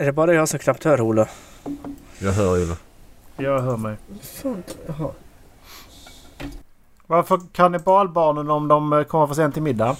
[0.00, 1.28] Är det bara jag som knappt hör Ola?
[2.18, 2.76] Jag hör Ola.
[3.36, 3.96] Jag hör mig.
[4.86, 5.10] Jaha.
[7.06, 9.96] Varför kannibalbarnen om de eh, kommer för sent till middag?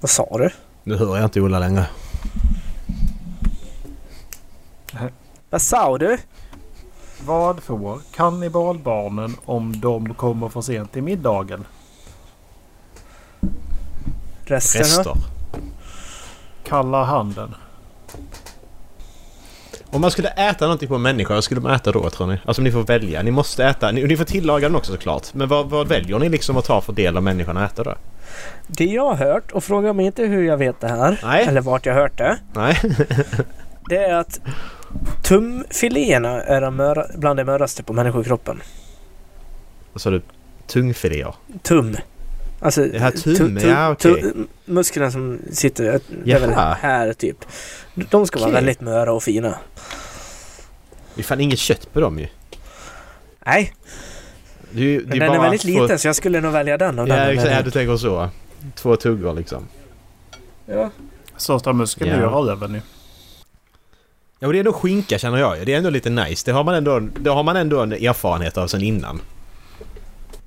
[0.00, 0.50] Vad sa du?
[0.82, 1.86] Nu hör jag inte Ola längre.
[5.50, 6.18] Vad sa du?
[7.26, 11.64] Vad får kannibalbarnen om de kommer för sent till middagen?
[14.44, 15.10] Resten då?
[15.10, 15.16] Rester.
[16.64, 17.54] Kalla handen.
[19.94, 22.38] Om man skulle äta någonting på en människa, vad skulle man äta då tror ni?
[22.44, 23.22] Alltså ni får välja.
[23.22, 23.90] Ni måste äta.
[23.92, 25.34] Ni, ni får tillaga den också såklart.
[25.34, 27.94] Men vad, vad väljer ni liksom att ta för del av människan att äta då?
[28.66, 31.44] Det jag har hört, och fråga mig inte hur jag vet det här, Nej.
[31.46, 32.38] eller vart jag hört det.
[32.54, 32.80] Nej?
[33.88, 34.40] Det är att
[35.22, 38.60] tumfiléerna är de möra, bland det möraste på människokroppen.
[39.92, 40.22] Vad sa du?
[40.66, 41.34] Tungfiléer?
[41.62, 41.96] Tum.
[42.60, 44.32] Alltså Det här tum, tu- tu- ja, tu-
[44.64, 46.76] musklerna som sitter det är väl Jaha.
[46.80, 47.36] här typ.
[47.94, 49.54] De ska vara väldigt möra och fina.
[51.14, 52.26] Det är fan inget kött på dem ju.
[53.46, 53.74] Nej,
[54.70, 56.52] Det är, det men är den är bara väldigt två- liten så jag skulle nog
[56.52, 56.98] välja den.
[56.98, 58.28] av Ja, den exakt, ja, du tänker så.
[58.74, 59.68] Två tuggor liksom.
[60.66, 60.90] ja.
[61.36, 62.28] Största muskeln är ju Ja.
[62.28, 62.80] röven ju.
[64.38, 65.66] Ja, och det är ändå skinka känner jag.
[65.66, 66.42] Det är ändå lite nice.
[66.46, 69.20] Det har man ändå, det har man ändå en erfarenhet av sen innan.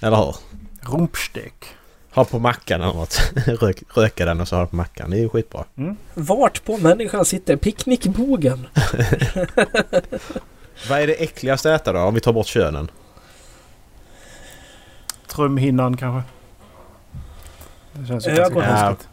[0.02, 0.36] Eller hur?
[0.92, 1.54] Rumpstek.
[2.14, 3.32] Ha på mackan eller något.
[3.46, 5.10] Rök, röka den och så ha på mackan.
[5.10, 5.66] Det är ju skitbra.
[6.14, 8.68] Vart på människan sitter picknickbogen?
[10.90, 12.00] Vad är det äckligaste att äta då?
[12.00, 12.92] Om vi tar bort könen.
[15.28, 16.30] Trumhinnan kanske.
[17.94, 18.88] Det känns ju ganska Ja.
[18.88, 19.08] konstigt.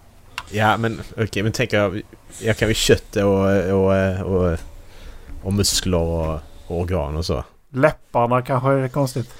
[0.50, 2.02] Ja men okej men tänk jag...
[2.40, 4.58] Jag kan ju kött och, och, och,
[5.42, 6.34] och muskler och,
[6.66, 7.44] och organ och så.
[7.72, 9.30] Läpparna kanske är konstigt.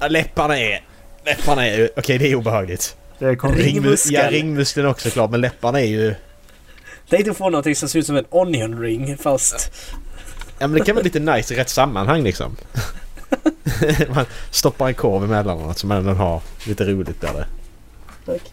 [0.00, 0.84] Ja, läpparna är...
[1.24, 1.90] Läpparna är.
[1.96, 2.96] Okej det är obehagligt.
[3.18, 3.64] Det är konstigt.
[3.66, 4.14] Ring- Ringmuskel.
[4.14, 6.14] Ja ringmuskeln också klart men läpparna är ju...
[7.10, 9.72] Tänkte få någonting som ser ut som en onion ring fast...
[10.58, 12.56] Ja men det kan vara lite nice i rätt sammanhang liksom.
[14.14, 17.46] man stoppar en korv emellan och något så man ändå har lite roligt där.
[18.26, 18.52] Tack.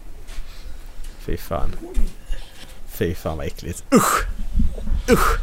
[1.20, 1.72] Fy fan.
[2.88, 3.84] Fy fan vad äckligt.
[3.96, 4.26] Usch!
[5.12, 5.40] Usch!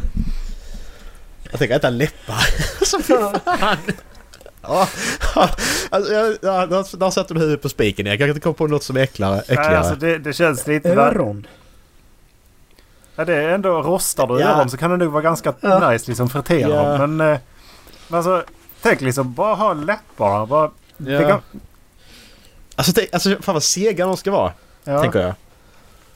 [1.51, 2.35] Jag tänker äta läppar.
[2.81, 3.15] alltså fy
[3.45, 3.79] fan.
[4.63, 4.89] Ja,
[5.91, 8.07] alltså, jag, ja, där, där satte du huvudet på spiken.
[8.07, 9.43] Jag kan inte komma på något som är äckligare.
[9.49, 10.89] Nej, alltså det, det känns lite...
[10.89, 11.47] Öron.
[13.17, 14.47] Ja, det är ändå rostar du Ja.
[14.49, 15.91] öron så kan det nog vara ganska Ja.
[15.91, 16.97] nice liksom fritera Ja.
[16.99, 17.17] dem.
[17.17, 17.39] Men, eh,
[18.09, 18.45] men alltså
[18.83, 20.47] tänk liksom bara ha läppar.
[20.47, 21.29] Bara, Ja.
[21.29, 21.41] kan,
[22.77, 24.53] Alltså, tänk, alltså fan vad sega de ska vara.
[24.85, 25.01] ja.
[25.03, 25.35] Tänker jag.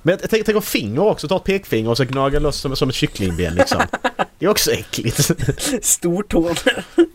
[0.03, 1.29] Men jag tänker tänk om finger också.
[1.29, 3.83] Ta ett pekfinger och så gnaga loss som, som ett kycklingben liksom.
[4.39, 5.31] Det är också äckligt.
[5.87, 6.55] Stortån.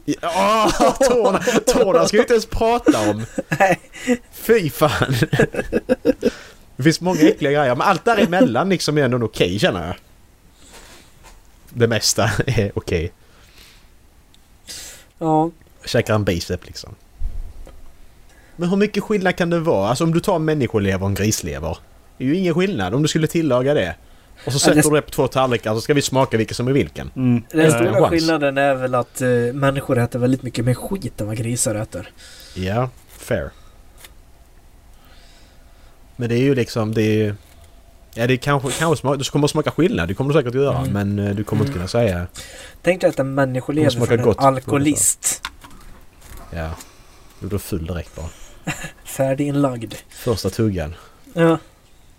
[0.06, 3.26] Ja, tårna, tårna ska vi inte ens prata om.
[3.60, 3.80] Nej.
[4.34, 5.16] Fy fan.
[6.82, 9.96] Det finns många äckliga grejer, men allt däremellan liksom är ändå okej känner jag.
[11.70, 13.12] Det mesta är okej.
[15.20, 15.52] Ja.
[15.86, 16.96] Käkar en bicep liksom.
[18.56, 19.90] Men hur mycket skillnad kan det vara?
[19.90, 21.78] Alltså om du tar en människolever och en grislever.
[22.18, 23.96] Det är ju ingen skillnad om du skulle tillaga det.
[24.46, 26.56] Och så Ja, sätter det- du det på två tallrikar så ska vi smaka vilken
[26.56, 27.12] som är vilken.
[27.16, 27.44] Mm.
[27.52, 28.10] Den stora chans.
[28.10, 32.12] skillnaden är väl att eh, människor äter väldigt mycket mer skit än vad grisar äter.
[32.56, 33.50] Ja, fair.
[36.22, 37.36] Men det är ju liksom, det är ju...
[38.14, 40.56] Ja det är kanske, kanske smak, du kommer att smaka skillnad, det kommer du säkert
[40.56, 40.78] göra.
[40.78, 40.94] Mm.
[41.16, 42.28] Men eh, du kommer inte kunna säga...
[42.82, 44.38] Tänk dig att en människolever Det smakar från en gott.
[44.40, 45.42] alkoholist.
[46.52, 46.72] Ja.
[47.40, 48.30] Du blir full direkt bara.
[49.04, 49.94] Färdiginlagd.
[50.10, 50.96] Första tuggan.
[51.34, 51.42] Ja.
[51.42, 51.58] Jag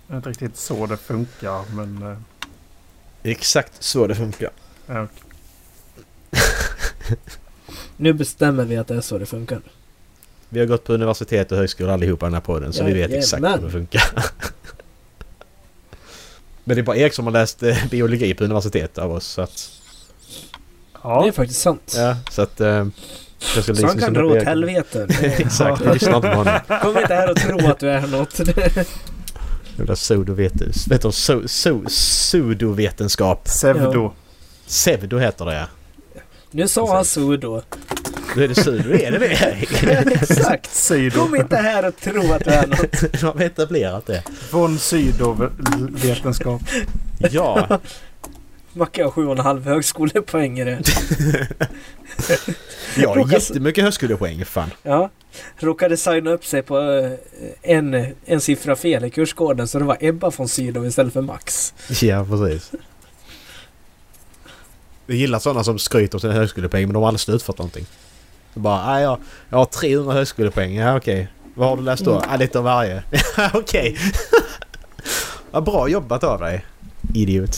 [0.06, 2.02] vet inte riktigt så det funkar men...
[2.12, 2.18] eh,
[3.22, 4.50] Det är exakt så det funkar.
[4.86, 5.06] ja,
[7.96, 9.60] Nu bestämmer vi att det är så det funkar.
[10.52, 13.12] Vi har gått på universitet och högskola allihopa i den här podden så vi vet
[13.12, 14.02] exakt hur det funkar.
[16.64, 19.42] Men det är bara Erik som har läst eh, biologi på universitet av oss så
[19.42, 19.70] att...
[21.02, 21.32] Det är ja.
[21.32, 21.94] faktiskt sant.
[21.96, 22.60] Ja, så att...
[22.60, 22.86] Eh,
[23.54, 25.06] jag ska Så han kan dra åt helvete.
[25.22, 26.60] Exakt, vi lyssnar inte på honom.
[26.82, 28.40] Kom inte här och tro att du är något.
[29.78, 30.92] Jävla pseudovetenskap.
[30.92, 33.44] Vet du, so, so, pseudovetenskap.
[33.44, 34.12] Pseudo.
[34.66, 35.66] Pseudo heter det ja.
[36.50, 37.62] Nu sa han sudo.
[38.34, 40.12] Då är det pseudo, är det det?
[40.22, 40.74] Exakt.
[40.74, 41.20] Sydo.
[41.20, 43.12] Kom inte här och tro att du är något.
[43.20, 44.22] De har etablerat det.
[44.50, 46.62] Von Sydow-vetenskap.
[47.18, 47.80] Ja,
[48.72, 50.80] Macke har sju och en halv högskolepoäng i det.
[52.96, 54.70] jag har jättemycket högskolepoäng fan.
[54.82, 55.10] Ja.
[55.56, 57.12] Råkade signa upp sig på eh,
[57.76, 61.74] en, en siffra fel i kurskoden så det var Ebba von Sydow istället för Max.
[62.02, 62.72] Ja, precis.
[65.06, 67.86] Jag gillar sådana som skryter om sina högskolepoäng men de har aldrig slutfört någonting.
[68.54, 69.18] Så bara, ah, jag,
[69.48, 70.74] jag har 300 högskolepoäng.
[70.74, 71.28] Ja, okej.
[71.54, 72.22] Vad har du läst då?
[72.28, 73.02] Ah, lite av varje.
[73.54, 73.96] Okej.
[75.50, 76.64] Vad bra jobbat av dig.
[77.14, 77.56] Idiot.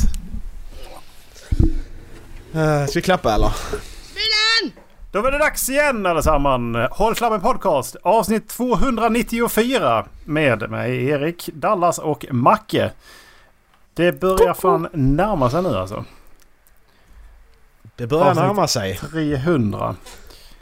[2.55, 3.53] Uh, ska vi klappa eller?
[5.15, 6.77] Då var det dags igen allesammans.
[6.91, 12.91] Håll Flabben Podcast avsnitt 294 med mig Erik, Dallas och Macke.
[13.95, 16.05] Det börjar fan närma sig nu alltså.
[17.97, 18.45] Det börjar Avsnitt.
[18.45, 18.97] närma sig.
[18.97, 19.97] 300.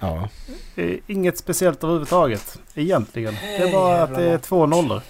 [0.02, 0.28] Ja.
[0.74, 3.34] Det är Inget speciellt överhuvudtaget egentligen.
[3.42, 5.00] Det är bara att det är två nollor.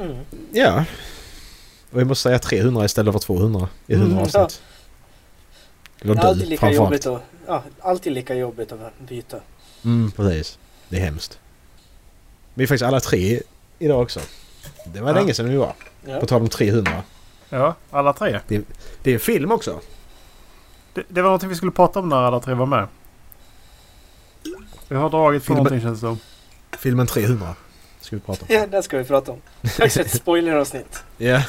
[0.00, 0.16] Mm.
[0.52, 0.84] Ja.
[1.92, 4.62] Och vi måste säga 300 istället för 200 i 100 Mm, avsnitt.
[6.00, 9.36] Eller Det är alltid lika jobbigt att, ja, alltid lika jobbigt att byta.
[9.84, 10.58] Mm, precis.
[10.88, 11.38] Det är hemskt.
[12.54, 13.40] Vi är faktiskt alla tre
[13.78, 14.20] idag också.
[14.86, 15.14] Det var Ja.
[15.14, 15.72] länge sedan vi var.
[16.06, 16.20] Ja.
[16.20, 17.02] På tal om 300.
[17.50, 18.40] Ja, alla tre.
[18.48, 19.80] Det är en film också.
[20.94, 22.86] Det, det var någonting vi skulle prata om när alla tre var med.
[24.88, 26.18] Vi har dragit på Filmen- någonting känns det som.
[26.78, 27.54] Filmen 300.
[28.00, 28.54] Ska vi prata om.
[28.54, 29.38] ja, det ska vi prata om.
[29.78, 31.04] Dags för ett spoileravsnitt.
[31.18, 31.42] Ja.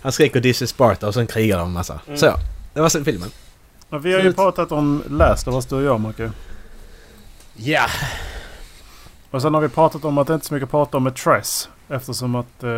[0.00, 2.00] Han skriker This is Sparta och sen krigar de en massa.
[2.06, 2.18] Mm.
[2.18, 2.34] Så,
[2.74, 3.30] det var sen filmen.
[3.90, 4.36] Ja, vi har ju Slut.
[4.36, 6.32] pratat om Last of Us du och jag Marcus.
[7.56, 7.86] Ja.
[9.30, 11.04] Och sen har vi pratat om att det inte är så mycket att prata om
[11.04, 11.68] med Tress.
[11.88, 12.70] Eftersom att eh,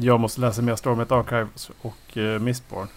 [0.00, 2.88] jag måste läsa mer Stormlight Archives och eh, Mistborn.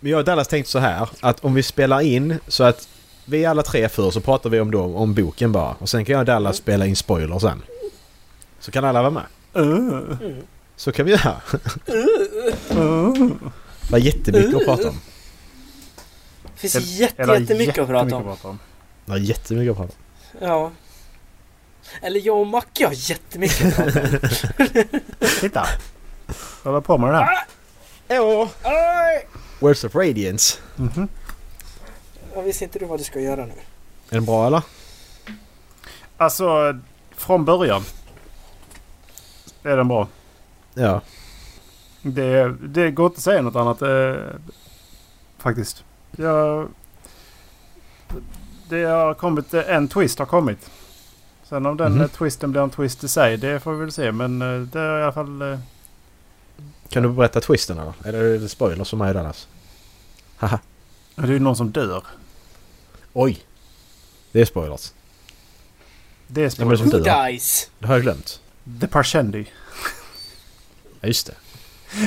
[0.00, 2.88] Men jag och Dallas tänkte så här att om vi spelar in så att
[3.30, 5.74] vi alla tre för så pratar vi om, då, om boken bara.
[5.78, 7.62] Och sen kan jag och Dallas spela in spoiler sen.
[8.60, 9.24] Så kan alla vara med.
[9.54, 10.36] Mm.
[10.76, 11.40] Så kan vi göra.
[13.88, 15.00] Det var jättemycket att prata om.
[16.42, 18.22] Det finns jätte, jättemycket att prata om.
[18.22, 18.58] prata om.
[19.04, 20.48] Det var jättemycket att prata om.
[20.48, 20.70] Ja.
[22.02, 24.18] Eller jag och Macke har jättemycket att prata om.
[25.40, 25.66] Titta!
[26.64, 27.38] Jag håller på med det här.
[28.08, 28.48] Åh!
[28.62, 29.26] Aj!
[29.60, 30.58] Words of Radiance.
[30.76, 31.08] Mhm.
[32.34, 33.52] Jag visste inte du vad du ska göra nu.
[34.10, 34.62] Är den bra eller?
[36.16, 36.78] Alltså,
[37.10, 37.82] från början.
[39.62, 40.08] Är den bra.
[40.74, 41.00] Ja.
[42.02, 43.82] Det, det går inte att säga något annat.
[43.82, 44.14] Eh,
[45.38, 45.84] faktiskt.
[46.16, 46.68] Jag,
[48.68, 50.70] det har kommit, eh, en twist har kommit.
[51.44, 54.12] Sen om den eh, twisten blir en twist i sig, det får vi väl se.
[54.12, 55.42] Men eh, det är i alla fall...
[55.42, 55.58] Eh,
[56.88, 57.92] Kan du berätta twisten eller?
[58.04, 59.48] Eller är det spoilers som mig Dallas?
[60.36, 60.58] Haha.
[61.22, 62.04] Det är ju någon som dör.
[63.12, 63.38] Oj!
[64.32, 64.92] Det är spoilers.
[66.26, 66.76] Det är Ja, men spoiler.
[66.76, 67.70] som Who dies?
[67.78, 68.40] Det har jag glömt.
[68.80, 69.46] The Parshendi.
[71.00, 71.34] Ja just det.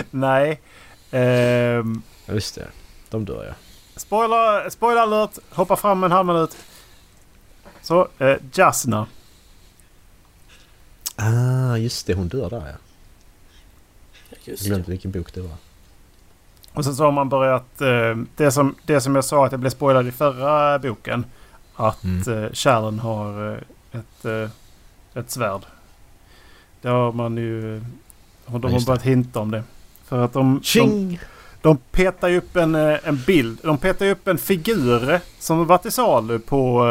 [0.12, 0.62] Nej.
[1.12, 2.68] Ehm, Ja just det.
[3.10, 3.54] De dör ja.
[4.00, 5.38] spoiler, spoiler alert.
[5.50, 6.58] Hoppa fram en halv minut.
[7.82, 9.08] Så, eh, Jasna.
[11.16, 12.14] Ah just det.
[12.14, 12.76] Hon dör där ja.
[14.30, 14.92] Jag Just glömde det.
[14.92, 15.56] vilken bok det var.
[16.74, 17.82] Och sen så har man börjat...
[17.82, 21.26] Eh, det, som, det som jag sa att jag blev spoilad i förra boken.
[21.76, 22.44] Att Mm.
[22.44, 24.50] eh, Sharon har eh, ett,
[25.14, 25.62] ett svärd.
[26.82, 27.80] Det har man ju...
[27.80, 29.64] De Ja, har börjat hinta om det.
[30.06, 31.20] För att de, de, Tjing!
[31.62, 33.60] de petar upp en, en bild.
[33.64, 36.86] De petar ju upp en figur som varit i salu på,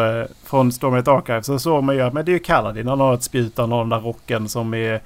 [0.45, 1.43] från Stormlight Archive.
[1.43, 2.89] Så såg man ju att men det är ju Kaladin.
[2.89, 5.01] Han har ett spjut, han har den där rocken som är...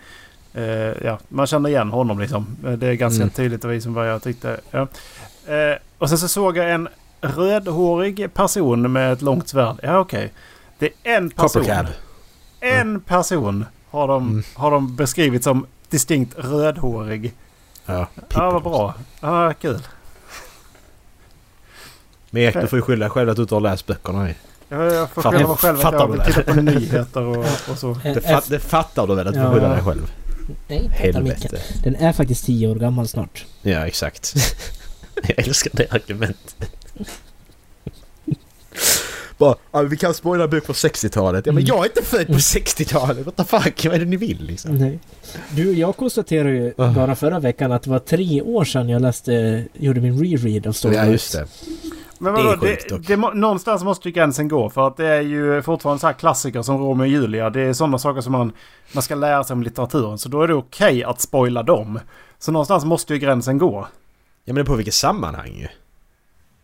[0.57, 0.65] Eh,
[1.07, 2.47] ja, man känner igen honom liksom.
[2.67, 3.31] Eh, Det är ganska Mm.
[3.31, 4.61] tydligt och som vad jag tyckte.
[4.71, 4.81] Ja.
[5.47, 6.89] Eh, och sen så såg jag en
[7.21, 9.77] rödhårig person med ett långt svärd.
[9.83, 10.33] Ja okej.
[10.79, 11.63] Det är en person.
[11.63, 11.87] Coppercab.
[12.61, 14.43] En person har de, Mm.
[14.55, 17.35] har de beskrivit som distinkt rödhårig.
[17.87, 18.07] Ja.
[18.35, 18.95] Ja, vad bra.
[19.21, 19.79] Ja, kul.
[22.31, 24.29] Men Erik du får ju skylla själv att du inte har läst böckerna.
[24.69, 26.25] Jag, jag får skylla mig själv att jag vill det?
[26.27, 27.97] titta på nyheter och, och så.
[28.03, 30.13] Det, fat, det fattar du väl att du får skylla dig själv?
[30.69, 30.91] Nej.
[30.93, 31.61] Helvete.
[31.85, 33.47] Den är faktiskt tio år gammal snart.
[33.63, 34.35] Ja exakt.
[35.29, 36.57] jag älskar det argumentet.
[39.39, 41.47] Bara, ja, vi kan spoila bok på 60-talet.
[41.47, 41.69] Ja men Mm.
[41.77, 43.27] jag är inte född på 60-talet.
[43.27, 43.85] What the fuck?
[43.85, 44.79] Vad är det ni vill liksom?
[44.79, 44.99] Nej.
[45.51, 46.91] Du, jag konstaterade ju Ah.
[46.93, 50.73] bara förra veckan att det var tre år sedan jag läste, gjorde min reread av
[50.73, 51.05] Stormlight.
[51.07, 51.47] Ja just det.
[52.21, 53.07] Men Det är vadå, sjukt det, dock.
[53.07, 54.71] det, någonstans måste ju gränsen gå.
[54.71, 57.51] För att det är ju fortfarande så här klassiker som Romeo och Julia.
[57.51, 58.53] Det är sådana saker som man,
[58.93, 60.19] man ska lära sig om litteraturen.
[60.19, 62.01] Så då är det okej att spoila dem.
[62.39, 63.87] Så någonstans måste ju gränsen gå.
[64.45, 65.69] Ja men det är på vilket sammanhang ju.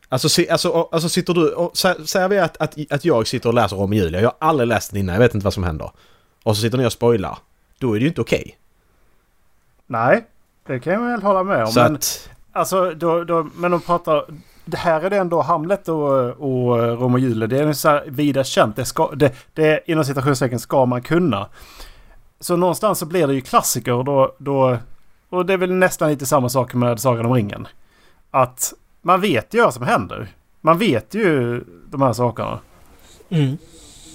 [0.08, 3.48] Alltså, alltså, och- alltså sitter du och sä- säger vi att, att, att jag sitter
[3.48, 4.20] och läser om Julia.
[4.20, 5.90] Jag har aldrig läst den innan, jag vet inte vad som händer.
[6.44, 7.38] Och så sitter ni och spoilar.
[7.78, 8.58] Då är det ju inte okej.
[9.86, 10.24] Nej,
[10.66, 11.72] det kan jag väl hålla med om.
[11.72, 12.30] Så men, att...
[12.52, 14.24] alltså, då, då, men de pratar...
[14.64, 17.46] Det här är det ändå Hamlet och, och Romeo och Julia.
[17.46, 18.76] Det är så här vida känt.
[18.76, 21.48] Det, ska, det, det inom citationstecken ska man kunna.
[22.40, 24.78] Så någonstans så blir det ju klassiker och då, då...
[25.28, 27.68] Och det är väl nästan lite samma sak med Sagan om ringen.
[28.30, 30.28] Att man vet ju vad som händer.
[30.60, 32.58] Man vet ju de här sakerna.
[33.28, 33.56] Mm.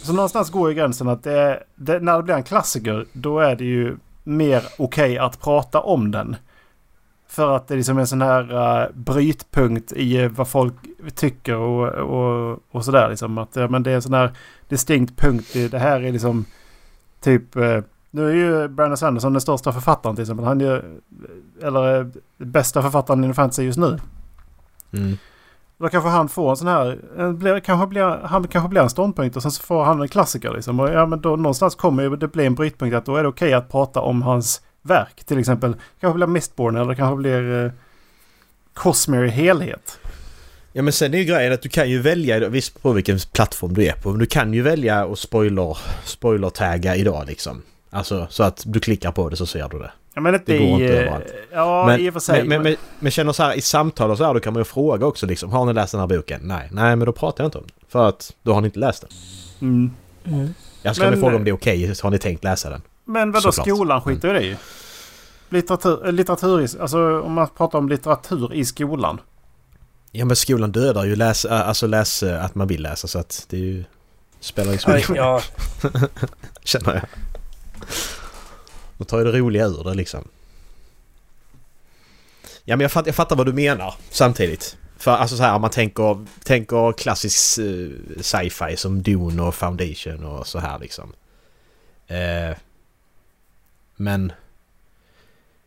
[0.03, 3.55] Så någonstans går ju gränsen att det, det, när det blir en klassiker då är
[3.55, 6.35] det ju mer okej att prata om den.
[7.29, 10.73] För att det är liksom en sån här uh, brytpunkt i uh, vad folk
[11.15, 13.09] tycker och, och, och sådär.
[13.09, 13.37] Liksom.
[13.37, 14.31] Att, men det är en sån här
[14.69, 15.55] distinkt punkt.
[15.55, 16.45] I, det här är liksom
[17.21, 17.55] typ...
[17.55, 17.79] Uh,
[18.11, 20.45] nu är ju Brandon Sanderson den största författaren till exempel.
[20.45, 20.85] Han är
[21.61, 22.07] eller uh,
[22.37, 23.99] bästa författaren inom fantasy just nu.
[24.93, 25.17] Mm.
[25.77, 26.99] Då kanske han får en sån här...
[27.17, 30.07] En, blir, kanske blir, han kanske blir en ståndpunkt och sen så får han en
[30.07, 30.79] klassiker liksom.
[30.79, 33.29] Och ja men då någonstans kommer ju det bli en brytpunkt att då är det
[33.29, 35.23] okej att prata om hans verk.
[35.25, 37.71] Till exempel kanske blir Mistborn eller kanske blir eh,
[38.73, 39.99] Cosmere i helhet.
[40.73, 43.73] Ja men sen är ju grejen att du kan ju välja, visst på vilken plattform
[43.73, 47.61] du är på, men du kan ju välja att spoiler, spoiler-tagga idag liksom.
[47.89, 49.91] Alltså så att du klickar på det så ser du det.
[50.13, 50.71] Ja men inte Det går i...
[50.83, 51.33] inte eh, överallt.
[51.51, 52.39] Ja men, i och för sig.
[52.39, 54.59] Men, men, men, men känner så här i samtal och så här då kan man
[54.59, 55.51] ju fråga också liksom.
[55.51, 56.41] Har ni läst den här boken?
[56.43, 56.69] Nej.
[56.71, 57.85] Nej men då pratar jag inte om den.
[57.89, 59.09] För att då har ni inte läst den.
[59.69, 59.91] mm.
[60.25, 60.53] Mm.
[60.81, 61.93] Jag ska Men- fråga om det är okej.
[62.03, 62.81] Har ni tänkt läsa den?
[63.07, 63.67] Men vadå Såklart.
[63.67, 64.55] skolan skiter i det ju.
[65.49, 69.21] Litteratur, eh, litteratur i, alltså om man pratar om litteratur i skolan.
[70.11, 73.19] Ja men skolan dödar ju läs, äh, alltså läs äh, att man vill läsa så
[73.19, 73.83] att det är ju...
[74.39, 75.41] Spelar ju så mycket ja,
[76.63, 77.03] känner jag.
[78.97, 80.27] Då tar ju det roliga ur det liksom.
[82.63, 84.77] Ja men jag fattar, jag fattar vad du menar samtidigt.
[84.97, 90.25] För alltså så här om man tänker, tänker klassisk eh, sci-fi som Dune och Foundation
[90.25, 91.13] och så här liksom.
[92.07, 92.57] Eh,
[93.97, 94.31] men...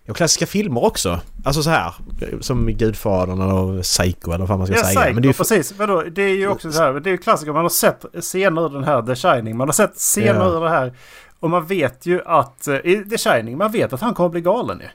[0.05, 1.21] Ja, klassiska filmer också.
[1.45, 1.95] Alltså så här.
[2.41, 5.01] Som Gudfadern och Psycho eller vad fan man ska Ja, säga.
[5.01, 5.73] Psycho, Men det är ju precis.
[5.73, 6.03] Vadå?
[6.03, 6.93] Det är ju också så här.
[6.93, 7.53] Det är ju klassiker.
[7.53, 9.57] Man har sett scener ur den här The Shining.
[9.57, 10.57] Man har sett scener Ja.
[10.57, 10.93] ur det här.
[11.41, 12.69] Och man vet ju att...
[12.69, 14.89] eh, I The Shining, man vet att han kommer bli galen ju.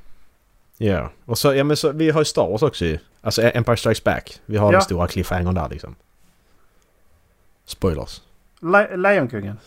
[0.88, 3.00] Ja, och så, ja men så, vi har ju Star Wars också ju.
[3.22, 4.40] Alltså Empire Strikes Back.
[4.46, 4.72] Vi har Ja.
[4.72, 5.96] den stora cliffhangern där liksom.
[7.66, 8.22] Spoilers.
[8.62, 9.60] Le- Lejonkungen.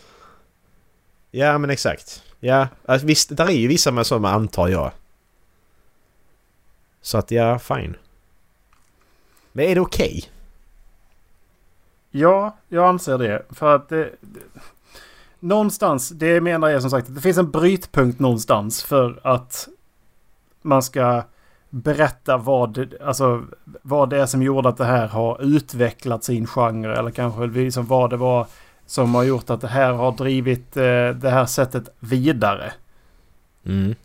[1.31, 2.23] Ja men exakt.
[2.39, 4.91] Ja, alltså, visst, där är ju vissa med sådana antar jag.
[7.01, 7.95] Så att ja, fine.
[9.51, 10.23] Men är det okej?
[12.11, 13.45] Ja, jag anser det.
[13.49, 14.11] För att det...
[14.21, 14.39] det
[15.41, 19.67] någonstans, det menar jag som sagt, att det finns en brytpunkt någonstans för att
[20.61, 21.23] man ska
[21.69, 23.45] berätta vad, det- alltså,
[23.81, 26.97] vad det är som gjorde att det här har utvecklat sin genre.
[26.99, 28.47] Eller kanske liksom vad det var
[28.89, 32.73] som har gjort att det här har drivit eh, det här sättet vidare.
[33.65, 33.95] Mm.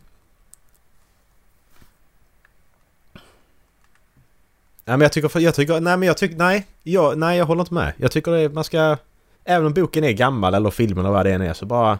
[4.85, 6.67] Nej men jag tycker, jag tycker, nej men jag tycker, nej.
[6.83, 7.93] Jag, nej jag håller inte med.
[7.97, 8.97] Jag tycker det man ska...
[9.43, 11.99] Även om boken är gammal eller filmen eller vad det än är så bara...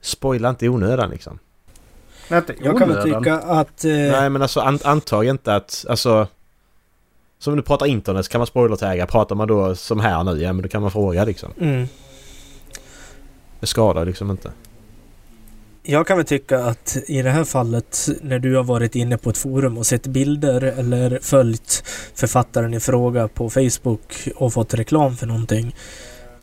[0.00, 1.38] Spoila inte i onödan liksom.
[2.28, 3.22] Men inte jag kan väl onödan.
[3.22, 3.84] tycka att...
[3.84, 6.26] Eh, Nej men alltså an, antag inte att, alltså...
[7.44, 9.06] Som du pratar internet så kan man spoilertagga.
[9.06, 11.50] Pratar man då som här nu, ja men då kan man fråga liksom.
[11.60, 11.88] mm,
[13.60, 14.50] Det skadar liksom inte.
[15.82, 19.30] jag kan väl tycka att i det här fallet när du har varit inne på
[19.30, 21.84] ett forum och sett bilder eller följt
[22.14, 25.74] författaren i fråga på Facebook och fått reklam för någonting.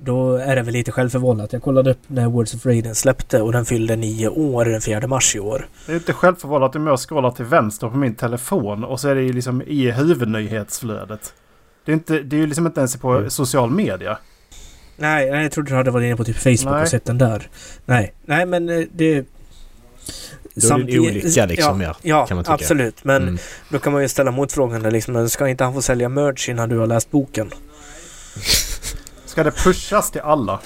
[0.04, 1.54] Då är det väl lite självförvållat.
[1.54, 5.08] Jag kollade upp när Words of Raiden släppte och den fyllde nio år den 4
[5.08, 5.68] mars i år.
[5.86, 9.16] Det är inte självförvållat om jag scrollar till vänster på min telefon och så är
[9.16, 11.34] det ju liksom i huvudnyhetsflödet.
[11.86, 13.30] Det är, inte, det är ju liksom inte ens på Mm.
[13.30, 14.18] social media.
[14.98, 16.82] Nej, jag trodde du hade varit inne på typ Facebook Nej.
[16.82, 17.50] och sett den där.
[17.86, 19.26] Nej, nej men eh, det...
[20.56, 22.54] Då är det en olycka liksom ja, ja, kan man tycka.
[22.54, 23.04] absolut.
[23.04, 23.38] Men Mm.
[23.70, 26.70] då kan man ju ställa motfrågan där liksom, ska inte han få sälja merch innan
[26.70, 27.52] du har läst boken?
[29.32, 30.60] Ska det pushas till alla?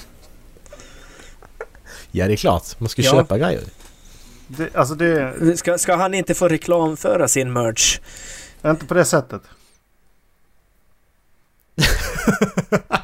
[2.10, 3.10] Ja det är klart, man ska Ja.
[3.12, 3.62] köpa grejer.
[4.48, 7.98] Det, alltså det Ska, ska han inte få reklamföra sin merch?
[8.66, 9.42] inte på det sättet.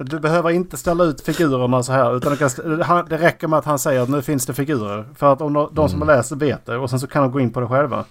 [0.00, 2.16] Du behöver inte ställa ut figurerna så här.
[2.16, 2.36] Utan det,
[2.84, 5.04] kan, det räcker med att han säger att nu finns det figurer.
[5.16, 6.08] För att om de, de som Mm.
[6.08, 6.76] har läst det vet det.
[6.76, 8.04] Och sen så kan de gå in på det själva.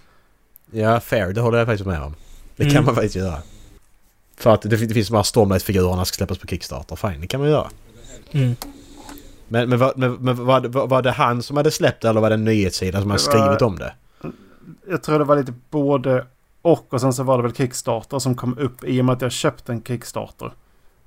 [0.72, 1.34] Ja, fair.
[1.34, 2.16] Det håller jag faktiskt med om.
[2.56, 2.86] Det kan Mm.
[2.86, 3.38] man faktiskt göra.
[4.44, 6.96] För att det, det finns de här Stormlight-figurerna ska släppas på Kickstarter.
[6.96, 7.70] Fine, det kan man göra.
[8.32, 8.56] Mm.
[9.48, 12.22] Men, men, var, men, men var, var, var det han som hade släppt det eller
[12.22, 13.94] var det en nyhetssida som hade skrivit om det?
[14.90, 16.26] Jag tror det var lite både
[16.62, 16.94] och.
[16.94, 19.32] Och sen så var det väl Kickstarter som kom upp i och med att jag
[19.32, 20.54] köpte en Kickstarter.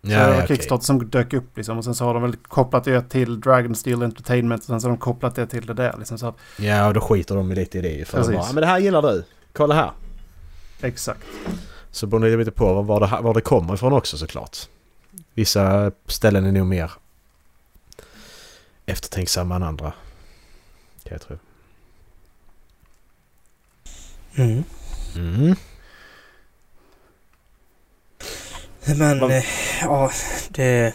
[0.02, 0.46] Så det var okej.
[0.46, 1.78] Kickstarter som dök upp liksom.
[1.78, 4.62] Och sen så har de väl kopplat det till Dragon Steel Entertainment.
[4.62, 6.18] Och sen så har de kopplat det till det där liksom.
[6.18, 8.04] Så att, Ja, och då skiter de lite i det ju.
[8.04, 9.24] För bara, men det här gillar du.
[9.52, 9.90] Kolla här.
[10.80, 11.20] exakt.
[11.96, 14.58] Så beror det lite på var, det, var det kommer ifrån också såklart.
[15.34, 16.90] Vissa ställen är nog mer
[18.86, 19.92] eftertänksamma än andra.
[21.02, 21.38] Kan jag tro.
[24.34, 24.64] Mm.
[25.14, 25.56] Mm.
[28.98, 29.44] Men eh,
[29.80, 30.10] ja,
[30.48, 30.94] det...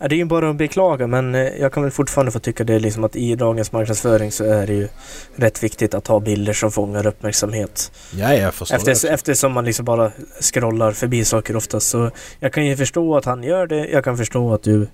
[0.00, 2.64] Ja, det är ju bara att beklaga men eh, jag kan väl fortfarande få tycka
[2.64, 4.88] det liksom att i dagens marknadsföring så är det ju
[5.36, 7.92] rätt viktigt att ha bilder som fångar uppmärksamhet.
[8.16, 9.14] Ja, jag förstår Efter, det.
[9.14, 13.42] eftersom man liksom bara scrollar förbi saker oftast så jag kan ju förstå att han
[13.42, 13.86] gör det.
[13.88, 14.88] Jag kan förstå att du,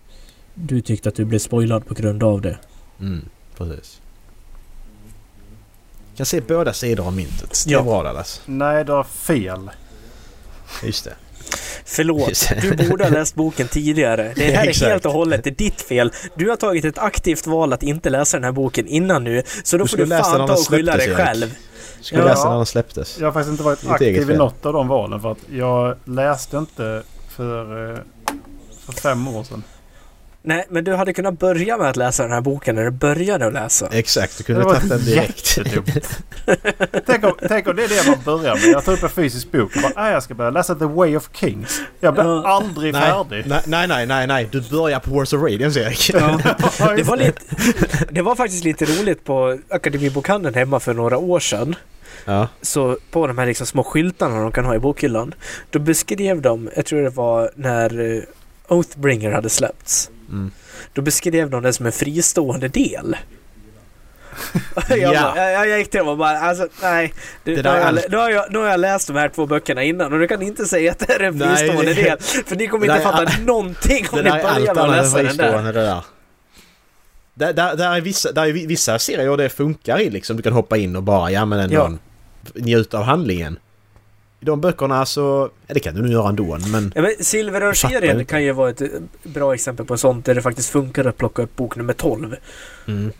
[0.54, 2.58] du tyckte att du blev spoilad på grund av det.
[3.00, 4.00] Mm, precis.
[6.16, 7.64] kan se båda sidor av myntet.
[7.66, 7.80] Det Ja.
[7.80, 8.42] är bra Dallas.
[8.46, 9.70] Nej, du har fel.
[10.84, 11.14] Just det.
[11.84, 14.32] Förlåt, du borde ha läst boken tidigare.
[14.36, 16.12] Det här är helt och hållet det är ditt fel.
[16.36, 19.42] Du har tagit ett aktivt val att inte läsa den här boken innan nu.
[19.64, 21.54] Så då Du får du skulle läsa fan ta och skylla släpptes, dig själv.
[22.00, 22.28] Skulle Ja.
[22.28, 23.18] läsa när den släpptes.
[23.20, 26.56] Jag har faktiskt inte varit aktiv i något av de valen för att jag läste
[26.56, 27.02] inte
[27.36, 27.98] för, eh,
[28.86, 29.62] för fem år sedan.
[30.46, 33.46] Nej, men du hade kunnat börja med att läsa den här boken när du började
[33.46, 33.88] att läsa.
[33.92, 35.58] Exakt, du kunde ha tagit den direkt.
[37.06, 38.64] tänk, om, tänk om det är det man börjar med.
[38.64, 41.16] Jag tar upp en fysisk bok och bara "Ah, jag ska börja läsa The Way
[41.16, 41.80] of Kings.
[42.00, 42.42] Jag blir Ja.
[42.48, 43.44] aldrig Nej, färdig.
[43.46, 44.48] nej, nej, nej, nej, nej.
[44.52, 46.10] Du börjar på Wars of Radiance Erik.
[46.14, 46.40] Ja.
[46.96, 47.40] Det var, lite,
[48.10, 51.74] det var faktiskt lite roligt på Akademibokhandeln hemma för några år sedan.
[52.24, 52.48] Ja.
[52.62, 55.34] Så på de här liksom små skyltarna de kan ha i bokhyllan.
[55.70, 58.22] Då beskrev de, jag tror det var när eh,
[58.68, 60.10] Oathbringer hade släppts.
[60.34, 60.50] Mm.
[60.92, 63.16] Då beskrev de det som en fristående del.
[64.88, 65.32] jag, Ja.
[65.34, 67.14] bara, jag, jag gick till dem och bara, alltså nej.
[67.44, 69.82] Du, nu, har jag, nu, har jag, nu har jag läst de här två böckerna
[69.82, 72.18] innan och du kan inte säga att det här är en Nej, fristående det- del.
[72.20, 75.62] För ni kommer inte fatta någonting om ni börjar med att läsa den där.
[75.62, 76.04] det där.
[77.34, 80.36] Där, där, där är vissa, där är vi- vissa serier det funkar i liksom.
[80.36, 81.92] Du kan hoppa in och bara, ja men ändå Ja.
[82.54, 83.58] njuta av handlingen.
[84.44, 86.92] I de böckerna så, det kan du nu göra ändå men...
[86.94, 88.88] Ja, men Silverörn-serien kan ju vara ett eh,
[89.22, 92.36] bra exempel på sånt där det faktiskt funkar att plocka upp bok nummer 12.
[92.86, 93.12] Mm.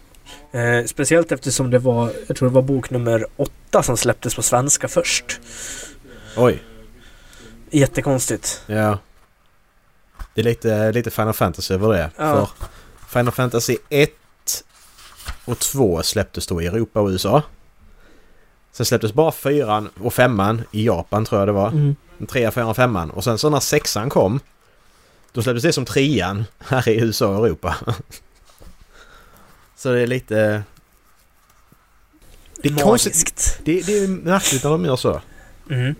[0.53, 4.43] Eh, speciellt eftersom det var, jag tror det var bok nummer 8 som släpptes på
[4.43, 5.41] svenska först.
[6.37, 6.63] Oj.
[7.71, 8.63] Jättekonstigt.
[8.67, 8.99] Ja.
[10.35, 12.11] Det är lite, lite Final Fantasy över det.
[12.17, 12.51] Ja.
[13.07, 14.11] För Final Fantasy 1
[15.45, 17.43] och 2 släpptes då i Europa och USA.
[18.75, 21.69] Sen släpptes bara 4 och 5 i Japan tror jag det var.
[21.69, 21.97] Mm.
[22.29, 24.41] 3, 4 och 5 Och sen så när 6 kom
[25.33, 26.25] då släpptes det som 3
[26.59, 27.77] här i USA och Europa.
[29.77, 30.63] så det är lite...
[32.63, 33.15] Det är konstigt.
[33.15, 33.61] Magiskt.
[33.65, 35.21] Det, det är märkligt när de gör så.
[35.71, 35.95] Mm.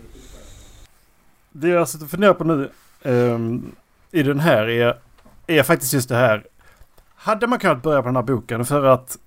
[1.51, 2.71] Det jag sitter och funderar på nu
[3.03, 3.75] ehm,
[4.11, 4.99] i den här är,
[5.47, 6.47] är faktiskt just det här.
[7.15, 9.17] Hade man kunnat börja på den här boken för att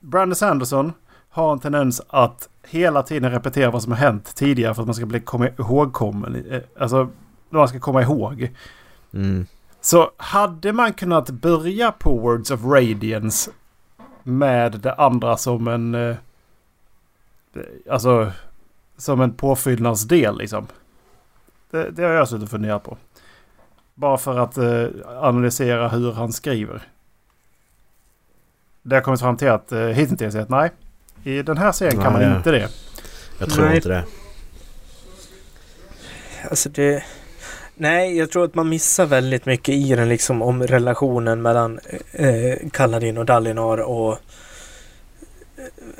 [0.00, 0.92] Brandon Sanderson
[1.32, 4.94] har en tendens att hela tiden repetera vad som har hänt tidigare för att man
[4.94, 6.44] ska bli komma ihågkommen.
[6.50, 7.08] Eh, Alltså,
[7.50, 8.50] man ska komma ihåg.
[9.12, 9.46] Mm.
[9.80, 13.50] Så hade man kunnat börja på Words of Radiance
[14.22, 15.94] med det andra som en...
[15.94, 16.16] eh,
[17.90, 18.32] Alltså
[18.96, 20.66] som en påfyllnadsdel liksom.
[21.70, 22.96] Det, det har jag suttit och funderat på.
[23.94, 26.82] Bara för att eh, analysera hur han skriver.
[28.82, 30.70] Det har kommit fram till att eh, hittills att nej.
[31.24, 32.68] I den här serien kan Nej, man inte det.
[33.38, 33.76] Jag tror Nej.
[33.76, 34.04] inte det.
[36.50, 37.04] Alltså det...
[37.74, 41.80] Nej, jag tror att man missar väldigt mycket i den liksom om relationen mellan
[42.12, 44.18] eh, Kaladin och Dalinar och eh,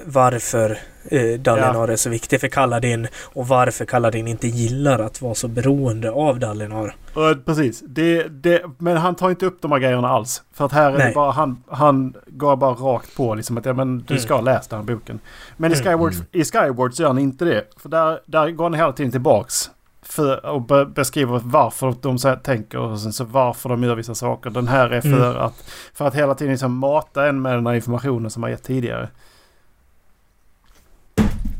[0.04, 5.34] varför eh, Dalinar är så viktig för Kaladin och varför Kaladin inte gillar att vara
[5.34, 6.94] så beroende av Dalinar.
[7.14, 7.82] Ja, precis.
[7.86, 10.42] Det, det, men han tar inte upp de här grejerna alls.
[10.54, 11.08] För att här är Nej.
[11.08, 14.22] det bara, han, han går bara rakt på liksom att ja, men du Mm.
[14.22, 15.20] ska läsa den här boken.
[15.56, 15.84] Men i Mm.
[15.84, 16.24] Skyward, Mm.
[16.32, 17.64] i Skyward gör han inte det.
[17.76, 19.70] För där, där går han hela tiden tillbaks.
[20.04, 23.94] För att be, beskriva varför de så här tänker och sen så varför de gör
[23.94, 24.50] vissa saker.
[24.50, 25.42] Den här är för, Mm.
[25.42, 28.62] att, för att hela tiden liksom mata en med den här informationen som han gett
[28.62, 29.08] tidigare.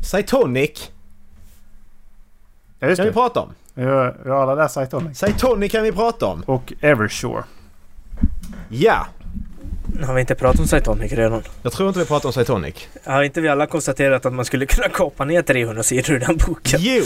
[0.03, 0.91] Cytonic
[2.79, 3.53] Ja, just kan vi prata om.
[3.73, 5.19] Jag har alla läst Cytonic.
[5.19, 6.43] Cytonic kan vi prata om.
[6.45, 7.43] Och Evershore.
[8.69, 9.07] Ja!
[10.05, 11.43] Har vi inte pratat om Cytonic redan?
[11.61, 12.87] Jag tror inte vi pratar om Cytonic.
[13.05, 16.37] Har inte vi alla konstaterat att man skulle kunna kapa ner 300 sidor ur den
[16.37, 16.79] boken?
[16.83, 17.03] Jo!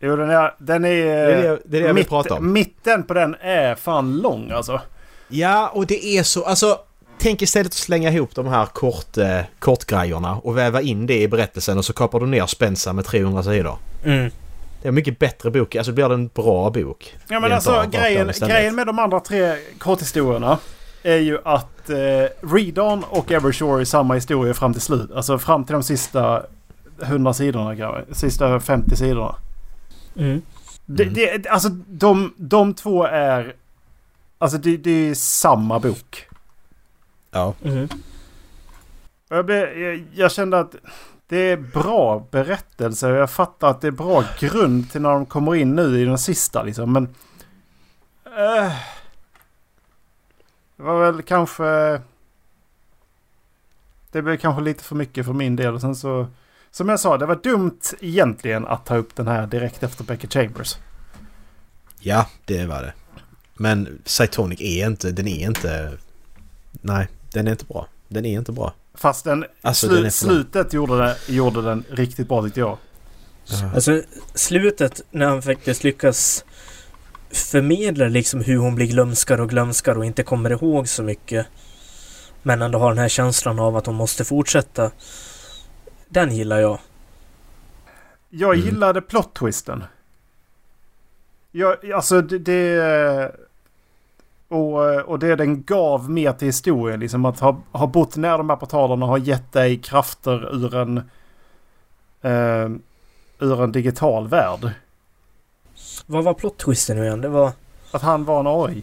[0.00, 0.54] Jo, den är...
[0.58, 2.52] Den är, Det är det, det, är det mitt, prata om.
[2.52, 4.80] Mitten på den är fan lång alltså.
[5.28, 6.44] Ja, och det är så...
[6.44, 6.78] Alltså,
[7.18, 11.28] tänk istället att slänga ihop de här kort, eh, kortgrejerna och väva in det i
[11.28, 13.78] berättelsen och så kapar du ner Spencer med 300 sidor.
[14.04, 14.30] Mm.
[14.82, 15.76] Det är en mycket bättre bok.
[15.76, 17.16] Alltså blir det en bra bok.
[17.28, 20.58] Ja men alltså grejen, grejen med de andra tre korthistorierna
[21.02, 21.96] är ju att eh,
[22.54, 25.10] Redan och Evershore är samma historia fram till slut.
[25.12, 26.42] Alltså fram till de sista
[27.02, 28.14] 100 sidorna kanske.
[28.14, 29.34] Sista 50 sidorna.
[30.16, 30.42] Mm.
[30.86, 31.14] Det, Mm.
[31.14, 33.54] det, alltså de, de två är...
[34.38, 36.27] Alltså det, det är samma bok.
[37.30, 37.54] Ja.
[37.64, 37.88] Mm.
[39.28, 40.74] Jag, blev, jag, jag kände att
[41.26, 43.08] det är bra berättelse.
[43.08, 46.18] Jag fattar att det är bra grund till när de kommer in nu i den
[46.18, 46.92] sista liksom.
[46.92, 47.04] Men...
[48.24, 48.72] eh,
[50.76, 52.00] Det var väl kanske...
[54.10, 55.74] Det blev kanske lite för mycket för min del.
[55.74, 56.26] Och sen så...
[56.70, 60.28] Som jag sa, det var dumt egentligen att ta upp den här direkt efter Becky
[60.28, 60.76] Chambers.
[62.00, 62.92] Ja, det var det.
[63.54, 65.12] Men Cytonic är inte...
[65.12, 65.92] Den är inte...
[66.72, 67.86] Nej, den är inte bra.
[68.08, 68.72] Den är inte bra.
[68.94, 72.78] Fast den, Alltså, slu, den slutet gjorde, det, gjorde den riktigt bra tyckte jag.
[73.44, 73.70] Ja.
[73.74, 74.02] Alltså
[74.34, 76.44] slutet när han faktiskt lyckas
[77.30, 81.46] förmedla liksom hur hon blir glömskare och glömskare och inte kommer ihåg så mycket.
[82.42, 84.90] Men ändå har den här känslan av att hon måste fortsätta.
[86.08, 86.78] Den gillar jag.
[88.30, 88.66] Jag Mm.
[88.66, 89.84] gillade plot-twisten.
[91.52, 92.38] Jag, alltså det...
[92.38, 93.32] det
[94.48, 97.00] och, och det den gav mer till historien.
[97.00, 100.96] Liksom att ha, ha bott nära de här portalerna har gett dig krafter ur en...
[102.22, 102.68] Eh,
[103.40, 104.70] ur en digital värld.
[106.06, 107.20] Vad var plot-twisten nu igen?
[107.20, 107.52] Det var
[107.90, 108.82] Att han var en AI.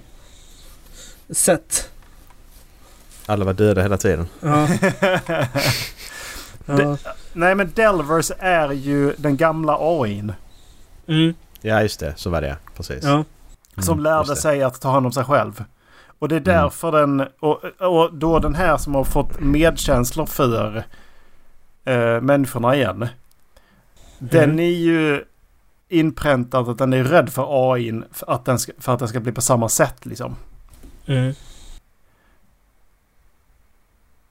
[1.30, 1.86] Seth.
[3.26, 4.28] Alla var döda hela tiden.
[4.40, 4.68] Ja.
[6.66, 6.98] Ja.
[7.34, 10.34] Nej men Delvers är ju den gamla AIn.
[11.08, 11.34] Mm.
[11.62, 12.14] Ja, just det.
[12.18, 13.04] Så var det Precis.
[13.04, 13.24] ja.
[13.78, 14.36] Som Mm, lärde just det.
[14.36, 15.64] sig att ta hand om sig själv.
[16.20, 16.62] Och det är Mm.
[16.64, 17.28] därför den...
[17.40, 20.84] Och, och då den här som har fått medkänslor för
[21.86, 23.08] eh, människorna igen.
[24.20, 24.60] Den Mm.
[24.60, 25.24] är ju
[25.90, 29.20] inpräntad att den är rädd för AI för att den ska, för att den ska
[29.20, 30.36] bli på samma sätt liksom.
[31.06, 31.34] Mm.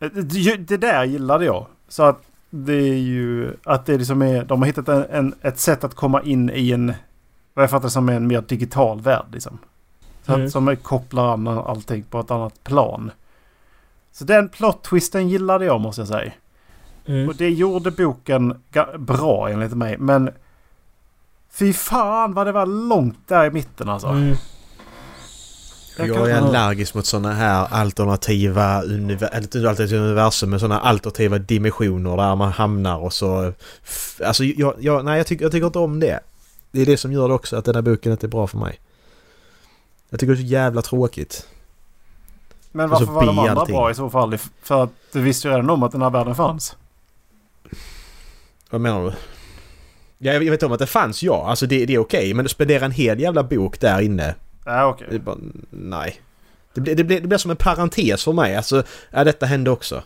[0.00, 1.66] Eh, Det, det där gillade jag.
[1.88, 5.58] Så att det är ju att det liksom är, de har hittat en, en, ett
[5.58, 6.92] sätt att komma in i en,
[7.54, 9.58] vad jag fattar som är en mer digital värld liksom.
[10.26, 10.46] Så Mm.
[10.46, 13.10] att, som kopplar an allting på ett annat plan.
[14.12, 16.32] Så den plot-twisten gillade jag måste jag säga.
[17.06, 17.28] Mm.
[17.28, 18.60] Och det gjorde boken
[18.98, 19.98] bra enligt mig.
[19.98, 20.30] Men
[21.52, 24.08] fy fan vad det var långt där i mitten alltså.
[24.08, 24.34] Mm.
[25.98, 31.38] Jag Jag kan- är allergisk mot sådana här alternativa univer- alternativa universum men sådana alternativa
[31.38, 33.52] dimensioner där man hamnar och så...
[34.24, 36.20] Alltså jag, jag, nej, jag, tycker, jag tycker inte om det.
[36.74, 38.58] Det är det som gör det också att den här boken inte är bra för
[38.58, 38.80] mig.
[40.10, 41.48] Jag tycker det är så jävla tråkigt.
[42.72, 43.76] Men varför var de andra allting.
[43.76, 44.38] bra i så fall?
[44.62, 46.76] För att du visste ju redan om att den här världen fanns.
[48.70, 49.12] Vad menar du?
[50.18, 52.50] Ja, jag vet om att det fanns ja, alltså det, det är okej men att
[52.50, 54.34] spendera en hel jävla bok där inne
[54.64, 55.08] Ja okej.
[55.10, 55.36] Är bara,
[55.70, 56.20] nej.
[56.74, 58.56] Det blir, det, blir, det blir som en parentes för mig.
[58.56, 60.02] Alltså, ja detta hände också.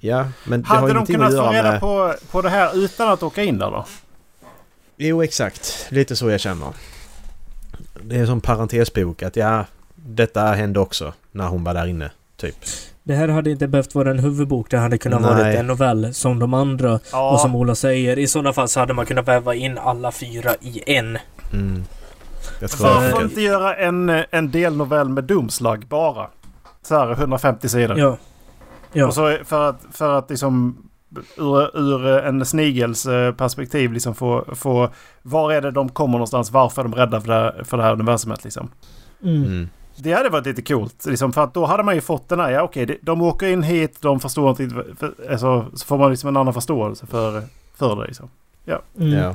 [0.00, 1.80] Ja, men det har Hade de ingenting att kunnat få göra reda med...
[1.80, 3.86] på, på det här utan att åka in där då?
[4.96, 5.86] Jo, exakt.
[5.88, 6.68] Lite så jag känner.
[8.02, 12.10] Det är sån parentesbok att ja, detta hände också när hon var där inne.
[12.36, 12.56] Typ.
[13.02, 14.70] Det här hade inte behövt vara en huvudbok.
[14.70, 17.00] Det hade kunnat vara en novell som de andra.
[17.12, 17.32] Ja.
[17.32, 20.54] Och som Ola säger, i sådana fall så hade man kunnat väva in alla fyra
[20.60, 21.18] i en.
[21.52, 21.84] Mm.
[22.60, 26.28] Jag tror Varför inte göra en, en delnovell med domslag bara?
[26.82, 27.98] Så här 150 sidor.
[27.98, 28.18] Ja.
[28.92, 29.06] Ja.
[29.06, 30.76] Och så för att, för att liksom
[31.36, 34.88] ur, ur en snigels eh, perspektiv liksom få, få...
[35.22, 36.50] Var är det de kommer någonstans?
[36.50, 38.70] Varför är de rädda för det här, för det här universumet liksom?
[39.22, 39.42] Mm.
[39.44, 39.68] Mm.
[39.96, 41.06] Det hade varit lite coolt.
[41.06, 43.46] Liksom, för att då hade man ju fått den här, ja okej, de- de åker
[43.46, 47.42] in hit, de förstår inte, för, alltså, så får man liksom en annan förståelse för,
[47.74, 48.28] för det liksom.
[48.98, 49.12] Mm.
[49.18, 49.34] Ja.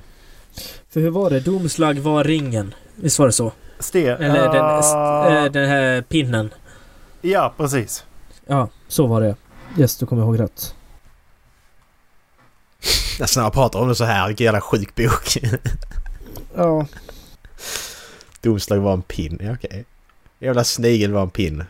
[0.90, 1.40] För hur var det?
[1.40, 2.74] Domslag var ringen.
[2.96, 3.52] Visst var det så?
[3.80, 6.50] Ste, Eller den, Ah, äh, den här pinnen.
[7.22, 8.06] Ja, precis.
[8.48, 9.36] Ja, så var det.
[9.78, 10.76] Yes, du kommer ihåg rätt.
[13.22, 15.38] Alltså när jag pratar om det så här, vilken jävla sjuk bok.
[16.56, 16.86] Ja.
[18.42, 19.86] Domslag var en pin, ja okej.
[20.40, 21.64] Jävla snigel var en pin.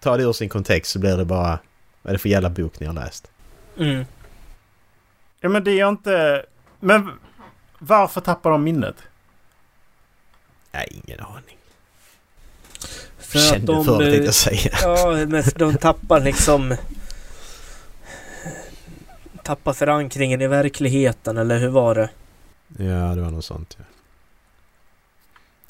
[0.00, 1.58] Ta det ur sin kontext så blir det bara...
[2.02, 3.30] Vad är det för jävla bok ni har läst?
[3.78, 4.04] Mm.
[5.40, 6.44] Ja men det är inte...
[6.80, 7.10] Men
[7.78, 8.96] varför tappar de minnet?
[10.72, 11.58] Nej, ingen aning.
[13.18, 13.84] För att Kände de...
[13.84, 14.78] för det jag säga.
[14.82, 16.76] Ja, men de tappar liksom...
[19.46, 22.10] Tappar förankringen i verkligheten, eller hur var det?
[22.78, 23.84] Ja, det var något sånt ja.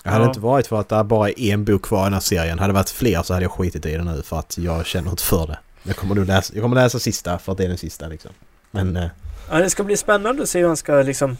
[0.03, 0.29] Jag hade Ja.
[0.29, 2.59] inte varit för att det bara är en bok kvar i den här serien.
[2.59, 5.11] Hade det varit fler så hade jag skitit i det nu för att jag känner
[5.11, 5.59] inte för det.
[5.83, 8.31] Jag kommer nog läsa, jag kommer läsa sista för att det är den sista liksom.
[8.71, 8.97] Men...
[8.97, 9.07] Eh,
[9.51, 11.37] Ja, det ska bli spännande att se hur han ska liksom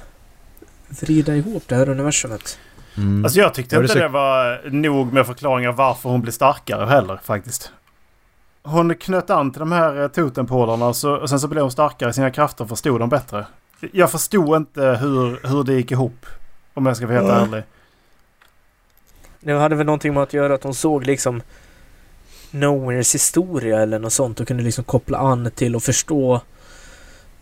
[0.89, 2.59] vrida ihop det här universumet.
[2.97, 3.25] mm.
[3.25, 7.71] Alltså jag tyckte inte det var nog med förklaringar varför hon blir starkare heller faktiskt.
[8.69, 10.97] Hon knöt an till de här eh, totempålarna och,
[11.31, 13.47] sen så blev hon starkare i sina krafter och förstod dem bättre.
[13.93, 16.27] Jag förstod inte hur, hur det gick ihop.
[16.75, 17.43] Om jag ska vara helt Nej.
[17.43, 17.63] ärlig.
[19.41, 21.43] Det hade väl någonting med att göra att hon såg liksom
[22.51, 26.41] Nowheres historia eller något sånt och kunde liksom koppla an till och förstå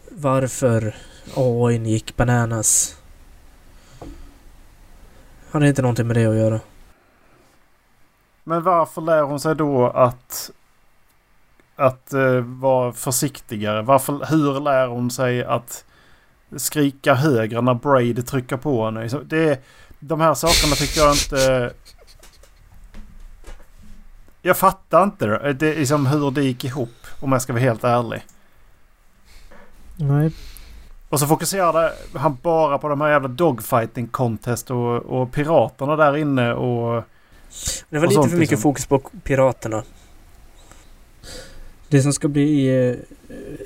[0.08, 0.94] varför
[1.36, 2.96] AIn gick bananas.
[5.50, 6.60] Hade inte någonting med det att göra.
[8.44, 10.50] Men varför lär hon sig då att
[11.76, 13.82] att eh, vara försiktigare.
[13.82, 15.84] Varför, hur lär hon sig att
[16.56, 19.08] skrika högre när Braid trycker på henne?
[19.24, 19.60] Det,
[19.98, 21.72] de här sakerna tycker jag inte...
[24.42, 25.52] Jag fattar inte det.
[25.52, 28.22] det är liksom hur det gick ihop om jag ska vara helt ärlig.
[29.96, 30.32] Nej.
[31.08, 36.16] Och så fokuserade han bara på de här jävla dogfighting contest och, och piraterna där
[36.16, 37.04] inne och...
[37.88, 38.62] Det var Och lite sånt för mycket liksom.
[38.62, 39.82] fokus på piraterna.
[41.88, 42.96] Det som ska bli eh,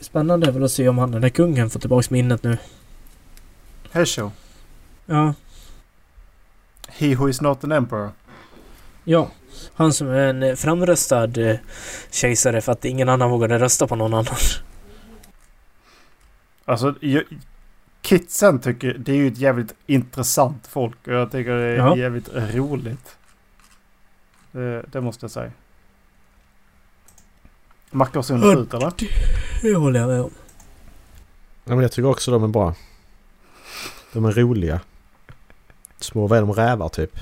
[0.03, 2.59] spännande är väl att se om han den där kungen får tillbaks minnet nu.
[3.93, 4.31] Hesho.
[5.07, 5.35] Ja.
[6.89, 8.11] He who is not an emperor.
[9.05, 9.31] Ja.
[9.75, 11.57] Han som är en eh, framröstad eh,
[12.11, 14.35] kejsare för att ingen annan vågade rösta på någon annan.
[16.65, 17.23] Alltså, jag,
[18.03, 21.97] kidsen tycker det är ju ett jävligt intressant folk och jag tycker det är Ja.
[21.97, 23.17] jävligt roligt.
[24.53, 25.53] Det, det måste jag säga.
[27.91, 28.93] Macka under ut eller?
[29.63, 30.31] Det håller jag med om.
[31.65, 32.75] Ja, men jag tycker också de är bra.
[34.13, 34.81] De är roliga.
[35.99, 36.53] Små, vad är de?
[36.53, 37.19] Rävar typ?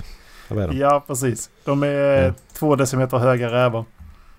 [0.49, 0.77] Vad är de?
[0.79, 1.51] Ja, precis.
[1.65, 1.89] De är
[2.25, 2.33] Ja.
[2.53, 3.85] två decimeter höga rävar.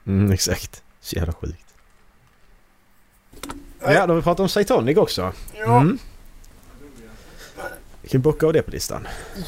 [0.08, 0.84] Mm, exakt.
[1.02, 1.66] Så jävla sjukt.
[3.82, 5.32] Ja, de har pratat om Saitonic också.
[5.56, 5.78] Ja.
[5.82, 5.98] Mm.
[8.02, 9.08] Vi kan bocka av det på listan.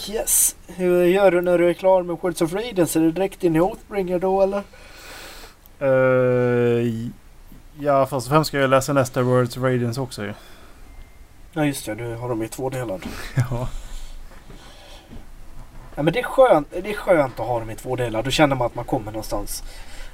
[0.09, 0.55] Yes.
[0.67, 2.99] Hur gör du när du är klar med Words of Radiance?
[2.99, 4.63] Är det direkt in i Oathbringer då eller?
[5.79, 5.89] Eh,
[7.79, 10.33] ja, först och främst ska jag läsa nästa Words of Radiance också ju.
[11.53, 12.99] Ja just det, du har dem i två delar.
[13.35, 13.69] Ja.
[15.95, 18.23] Ja men det är skönt, det är skönt att ha dem i två delar.
[18.23, 19.63] Då känner man att man kommer någonstans.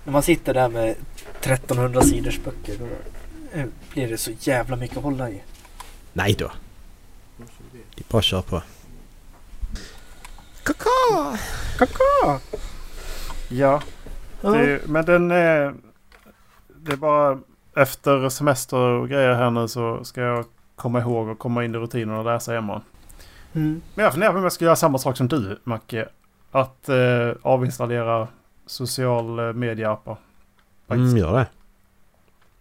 [0.04, 0.96] När man sitter där med
[1.42, 2.88] 1300 sidors böcker då
[3.94, 5.44] blir det så jävla mycket att hålla i.
[6.14, 6.52] Nej då.
[7.96, 8.62] Det är bara att köra på.
[10.64, 11.38] Kaka!
[11.78, 12.40] Kaka!
[13.50, 13.82] Ja.
[14.54, 15.74] Det, men den är...
[16.68, 17.40] Det är bara
[17.76, 21.78] efter semester och grejer här nu så ska jag komma ihåg och komma in i
[21.78, 22.82] rutinen och läsa hemma.
[23.54, 23.82] Mm.
[23.96, 26.08] Men jag funderar på om jag ska göra samma sak som du Macke.
[26.52, 28.28] Att eh, avinstallera
[28.66, 30.18] social eh, media-appar.
[30.88, 31.48] Mm, gör det.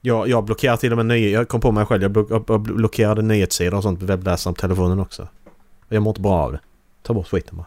[0.01, 2.03] Jag, jag blockerar till och med ny, Jag kom på mig själv.
[2.03, 5.29] Jag, block, jag blockerade nyhetssidor och sånt på webbläsaren på telefonen också.
[5.89, 6.61] Jag mår inte bra av det.
[7.03, 7.67] Ta bort skiten bara.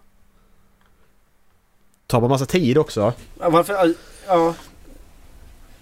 [2.07, 3.13] Tar bara massa tid också.
[3.39, 4.53] Ja, varför, ja,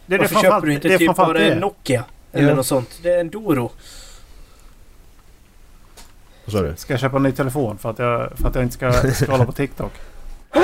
[0.05, 1.59] Det är varför framförallt- köper du inte det typ bara en det.
[1.59, 2.03] Nokia?
[2.31, 2.55] Eller Ja.
[2.55, 2.99] något sånt.
[3.03, 3.71] Det är en Doro.
[6.45, 6.73] Vad sa du?
[6.77, 9.45] Ska jag köpa en ny telefon för att jag, för att jag inte ska scrolla
[9.45, 9.91] på TikTok?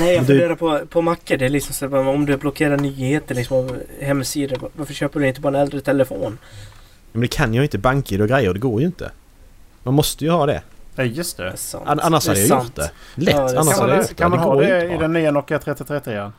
[0.00, 1.36] Nej jag du- funderar på, på mackor.
[1.36, 4.70] Det är liksom så att om du blockerar nyheter liksom av hemsidor.
[4.76, 6.38] Varför köper du inte bara en äldre telefon?
[7.12, 7.78] Men det kan jag ju inte.
[7.78, 8.52] BankID och grejer.
[8.52, 9.10] Det går ju inte.
[9.82, 10.62] Man måste ju ha det.
[10.94, 11.56] Nej just Det är det.
[11.56, 11.88] sant.
[11.88, 12.64] An- annars Det är hade jag sant.
[12.64, 12.90] gjort det.
[13.14, 13.34] Lätt.
[13.34, 14.14] Ja, det annars hade jag man, gjort det.
[14.14, 16.30] kan man det ha det inte i den nya Nokia 3033?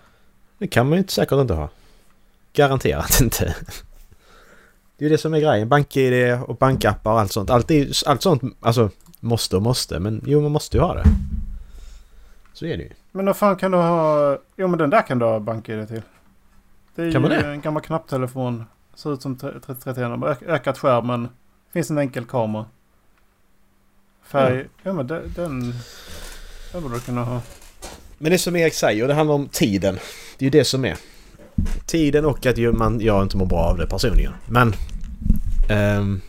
[0.58, 1.70] Det kan man ju inte, säkert inte ha.
[2.54, 3.56] Garanterat inte.
[4.98, 5.70] Det är ju det som är grejen.
[5.70, 7.50] BankID och bankappar och allt sånt.
[7.50, 8.90] Allt, är, allt sånt alltså
[9.20, 10.00] måste och måste.
[10.00, 11.04] Men jo, man måste ju ha det.
[12.54, 12.90] Så är det ju.
[13.12, 14.38] Men vad fan kan du ha...
[14.56, 16.02] Jo men den där kan du ha BankID till.
[16.96, 17.48] Det är Kan man ju det?
[17.48, 18.66] en gammal knapptelefon.
[18.96, 20.24] Ser ut som 3031.
[20.26, 21.28] Ök, ökat skärmen.
[21.74, 22.66] Finns en enkel kamera.
[24.28, 24.66] Färg.
[24.84, 25.34] Ja men den...
[25.36, 25.74] Den,
[26.72, 27.42] den borde du kunna ha.
[28.18, 29.96] Men det som Erik säger, det handlar om tiden.
[30.38, 30.98] Det är ju det som är.
[31.86, 34.34] Tiden och att man, jag inte mår bra av det personligen.
[34.48, 34.74] Men...
[35.70, 36.22] ehm,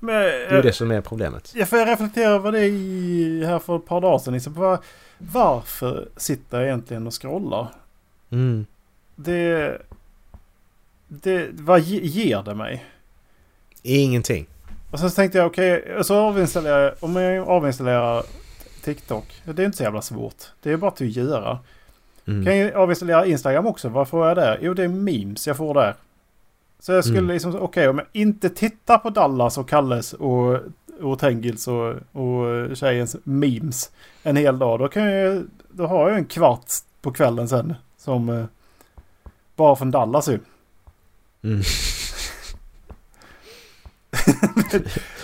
[0.00, 1.52] Men, det är ju det som är problemet.
[1.54, 4.34] Jag får reflektera över det i, här för ett par dagar sedan.
[4.34, 4.78] Liksom, var,
[5.18, 7.68] varför sitter jag egentligen och scrollar?
[8.30, 8.66] Mm.
[9.16, 9.78] Det...
[11.08, 11.48] Det...
[11.52, 12.84] Vad ge- ger det mig?
[13.82, 14.46] Ingenting.
[14.90, 18.22] Och sen så tänkte jag okej, så avinstallerar jag, om jag avinstallerar
[18.84, 19.42] TikTok.
[19.44, 20.44] Det är inte så jävla svårt.
[20.62, 21.58] Det är bara att göra.
[22.26, 22.44] Mm.
[22.44, 23.88] Kan jag avinstallera Instagram också?
[23.88, 24.58] Vad får jag där?
[24.62, 25.94] Jo det är memes jag får där.
[26.80, 27.30] Så jag skulle Mm.
[27.30, 30.58] liksom, okej om jag inte tittar på Dallas och Kalles och,
[31.00, 33.90] och Tengils och, och tjejens memes
[34.22, 34.78] en hel dag.
[34.78, 36.64] Då kan jag då har jag en kvart
[37.00, 38.44] på kvällen sen som eh,
[39.56, 40.38] bara från Dallas ju.
[41.42, 41.62] Mm.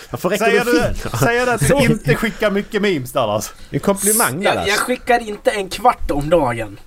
[0.09, 3.53] Varför Säger räcker du, säger du att du inte skickar mycket memes Dallas?
[3.69, 4.67] En komplimang Jag, Dallas.
[4.67, 6.79] jag skickar inte en kvart om dagen.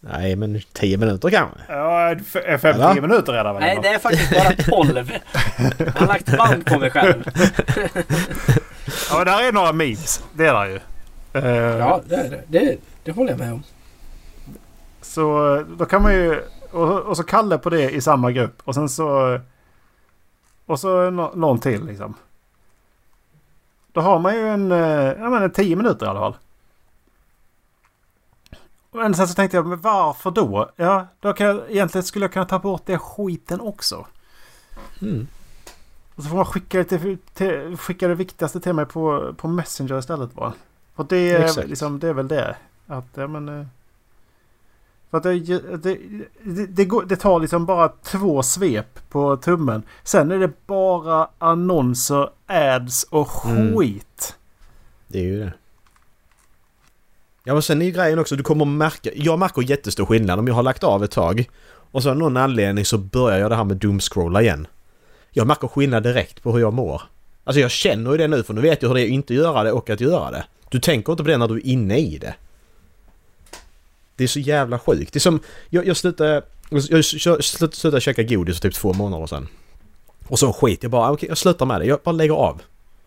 [0.00, 1.58] Nej men 10 minuter kanske.
[1.68, 3.00] Ja, f- 50 Eller?
[3.00, 3.60] minuter redan väl?
[3.64, 4.52] Nej, det är faktiskt bara
[4.84, 5.12] 12.
[5.78, 7.24] Jag har lagt band på mig själv.
[9.10, 10.22] Ja, men där är några memes.
[10.34, 10.80] Det är där ju.
[11.32, 12.42] Eh, Ja, det är det.
[12.48, 13.62] Det, det håller jag med om.
[15.02, 16.40] Så eh, då kan man ju...
[16.70, 18.58] Och, och så Kalle på det i samma grupp.
[18.64, 19.40] Och sen så...
[20.72, 22.14] Och så nå, någon till liksom.
[23.92, 24.72] Då har man ju en...
[24.72, 24.78] eh,
[25.18, 26.36] Ja men en 10 minuter i alla fall.
[28.92, 30.70] Men sen så tänkte jag, men varför då?
[30.76, 34.06] Ja, då kan jag, egentligen skulle jag kunna ta bort det skiten också.
[35.02, 35.26] Mm.
[36.14, 39.48] Och så får man skicka det, till, till, skicka det viktigaste till mig på, på
[39.48, 40.52] Messenger istället bara.
[40.96, 41.68] För det är, Exakt.
[41.68, 42.56] liksom, det är väl det.
[42.86, 43.68] Att, ja men...
[45.12, 45.98] För att det,
[46.42, 49.82] det, det, går, det tar liksom bara två svep på tummen.
[50.04, 53.76] Sen är det bara annonser, ads och Mm.
[53.76, 54.34] skit.
[55.08, 55.52] Det är ju det.
[57.44, 59.10] Ja men sen är ju grejen också, du kommer märka...
[59.14, 62.36] Jag märker jättestor skillnad om jag har lagt av ett tag och så av någon
[62.36, 64.66] anledning så börjar jag det här med doomscrolla igen.
[65.30, 67.02] Jag märker skillnad direkt på hur jag mår.
[67.44, 69.34] Alltså jag känner ju det nu för nu vet jag hur det är att inte
[69.34, 70.44] göra det och att göra det.
[70.68, 72.34] Du tänker inte på det när du är inne i det.
[74.22, 75.12] Det är så jävla sjukt.
[75.12, 75.40] Det är som...
[75.70, 76.42] Jag, jag slutade...
[76.70, 77.04] Jag
[77.44, 79.48] slutade, käka godis för typ två månader sedan.
[80.28, 81.86] Och så skit jag bara, okej jag slutar med det.
[81.86, 82.62] Jag bara lägger av.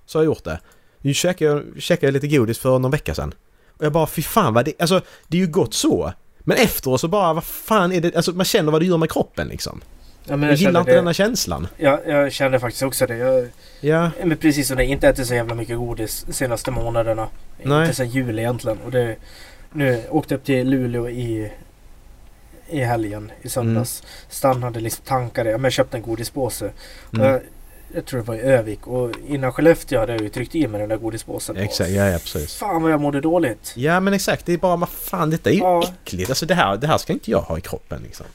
[0.06, 0.60] Så har jag gjort det.
[1.01, 3.34] Nu käkade jag, käkade jag lite godis för någon vecka sedan.
[3.78, 4.73] Och jag bara, fy fan vad det...
[4.80, 6.13] Alltså, det är ju gott så.
[6.39, 8.15] Men efteråt så bara, vad fan är det...
[8.15, 9.82] Alltså man känner vad det gör med kroppen liksom.
[10.25, 10.97] Ja, men Jag gillar inte det.
[10.97, 11.67] denna känslan.
[11.78, 13.17] Ja, jag känner faktiskt också det.
[13.17, 13.47] Jag,
[13.82, 17.28] Ja, men precis som det, inte ätit så jävla mycket godis senaste månaderna.
[17.63, 17.82] Nej.
[17.82, 18.78] Inte sen jul egentligen.
[18.86, 19.15] Och det,
[19.75, 21.51] nu åkte upp till Luleå i,
[22.69, 24.03] i helgen i söndags.
[24.29, 25.49] Stannade liksom tankade.
[25.49, 26.71] Ja, men jag köpte en godispåse.
[27.13, 27.25] Mm.
[27.27, 27.41] jag,
[27.93, 28.88] jag tror det var i Övik.
[28.88, 31.57] Och innan Skellefteå hade jag ju tryckt i mig den där godispåsen.
[31.57, 31.89] exakt.
[31.89, 32.55] Ja, ja, precis.
[32.55, 33.73] Fan vad jag mådde dåligt.
[33.75, 34.45] Ja, men exakt.
[34.45, 35.83] Det är bara, vad fan, detta är ju Ja.
[36.03, 36.29] äckligt.
[36.29, 38.25] Alltså det här, det här ska inte jag ha i kroppen liksom.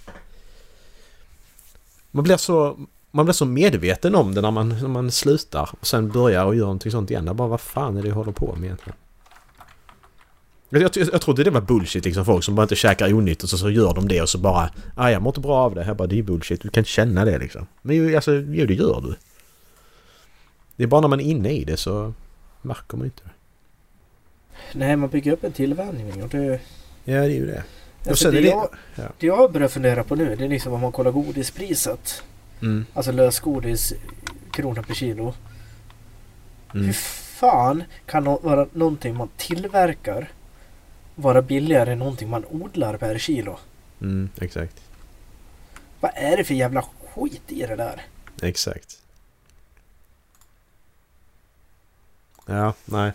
[2.10, 2.78] Man blir så...
[3.12, 6.54] Man blir så medveten om det när man, när man slutar och sen börjar och
[6.56, 7.26] gör någonting sånt igen.
[7.26, 8.96] Jag bara, vad fan är det jag håller på med egentligen?
[10.70, 13.48] Jag, jag, jag trodde det var bullshit liksom folk som bara inte käkar onyttigt och
[13.48, 15.84] så, så gör de det och så bara ah, jag mår inte bra av det.
[15.84, 16.60] Jag bara det är bullshit.
[16.62, 17.66] Du kan inte känna det liksom.
[17.82, 19.14] Men ju, alltså, jo det gör du.
[20.76, 22.12] Det är bara när man är inne i det så
[22.62, 23.30] märker man inte det.
[24.78, 26.22] Nej, man bygger upp en tillvänjning.
[26.22, 26.60] Och det,
[27.04, 27.62] Ja det är ju det.
[28.08, 28.48] Alltså, det, är det...
[28.48, 29.02] jag, ja.
[29.18, 32.22] det jag börjar fundera på nu det är liksom om man kollar godispriset.
[32.62, 33.92] Mm, Alltså lösgodis
[34.50, 35.34] krona per kilo.
[36.74, 36.86] mm.
[36.86, 40.28] Hur fan kan nå- vara någonting man tillverkar
[41.14, 43.58] vara billigare än någonting man odlar per kilo?
[44.00, 44.82] Mm, exakt.
[46.00, 48.06] Vad är det för jävla skit i det där?
[48.42, 48.98] Exakt.
[52.46, 53.12] Ja, nej.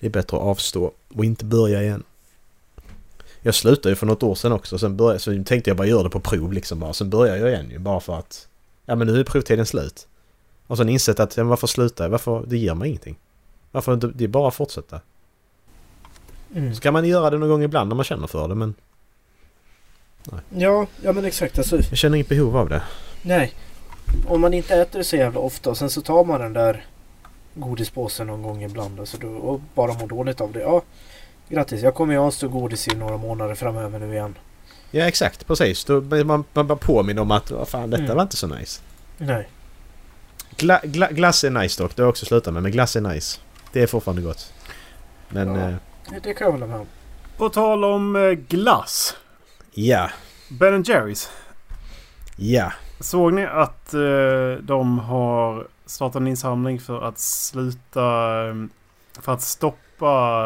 [0.00, 2.02] Det är bättre att avstå och inte börja igen.
[3.40, 4.78] Jag slutade ju för något år sedan också.
[4.78, 6.92] Sen började, så tänkte jag bara göra det på prov liksom bara.
[6.92, 8.48] Sen började jag igen ju bara för att...
[8.86, 10.06] Ja men nu är provtiden slut.
[10.66, 12.08] Och sen insett att, ja, varför sluta?
[12.08, 12.44] Varför?
[12.46, 13.18] Det ger mig ingenting.
[13.70, 14.06] Varför inte?
[14.06, 15.00] Det är bara att fortsätta.
[16.54, 16.74] Mm.
[16.74, 18.74] Så kan man göra det någon gång ibland när man känner för det men
[20.50, 21.58] Ja, ja men exakt.
[21.58, 22.82] Alltså, jag känner inget behov av det.
[23.22, 23.52] nej.
[24.28, 26.84] Om man inte äter det så jävla ofta och sen så tar man den där
[27.54, 30.60] godispåsen någon gång ibland alltså då, och bara mår dåligt av det.
[30.60, 30.82] Ja,
[31.48, 31.82] grattis.
[31.82, 34.34] Jag kommer ju avstå godis i några månader framöver nu igen.
[34.90, 35.84] Ja exakt, precis.
[35.84, 38.16] Då man, man bara påminner om att vad fan detta Mm.
[38.16, 38.80] var inte så nice.
[39.18, 39.48] Nej.
[40.56, 42.62] Gla, gla, glass är nice dock, det har jag också slutat med.
[42.62, 43.40] Men glass är nice.
[43.72, 44.52] Det är fortfarande gott.
[45.28, 45.68] Men Ja.
[45.68, 45.74] eh,
[46.10, 46.86] Det, kan jag hålla med om.
[47.36, 49.16] På tal om eh, glass.
[49.70, 50.10] ja,
[50.60, 51.30] Ben Jerrys.
[52.36, 52.72] ja.
[53.00, 58.02] Såg ni att eh, de har startat en insamling för att sluta...
[58.48, 58.54] eh,
[59.20, 60.44] För att stoppa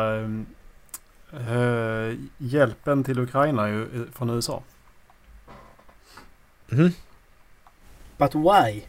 [2.38, 4.62] hjälpen till Ukraina från USA.
[6.68, 6.90] Mhm.
[8.16, 8.82] But why?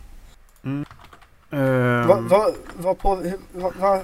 [1.51, 4.01] Eh, Vad va, va på, hur- va, va,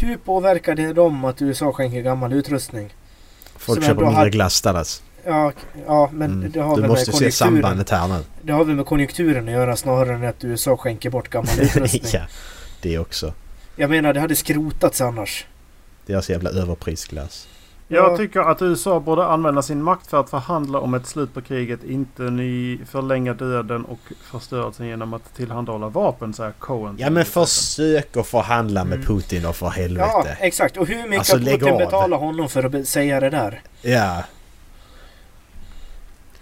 [0.00, 2.94] hur påverkar det dem att USA skänker gammal utrustning?
[3.56, 5.02] Folk köper mindre hade- glass Dallas.
[5.24, 6.50] Ja, k- ja men Mm.
[6.52, 8.24] det har Du väl måste med se sambandet här nu.
[8.42, 12.02] Det har väl med konjunkturen att göra snarare än att USA skänker bort gammal utrustning.
[12.12, 12.20] ja,
[12.82, 13.34] det också.
[13.76, 15.46] Jag menar det hade skrotats annars.
[16.06, 17.48] Deras jävla överprisglass.
[17.90, 18.16] Jag Ja.
[18.16, 21.84] tycker att USA borde använda sin makt för att förhandla om ett slut på kriget.
[21.84, 23.98] Inte ni förlänga döden och
[24.30, 26.96] förstörelsen genom att tillhandahålla vapen, säger Cohen.
[26.98, 29.06] Ja men försök att förhandla med Mm.
[29.06, 30.36] Putin då för Ja, helvete.
[30.40, 30.76] exakt.
[30.76, 31.78] Och hur mycket Alltså, Putin av.
[31.78, 33.62] betala honom för att säga det där?
[33.82, 34.22] Ja.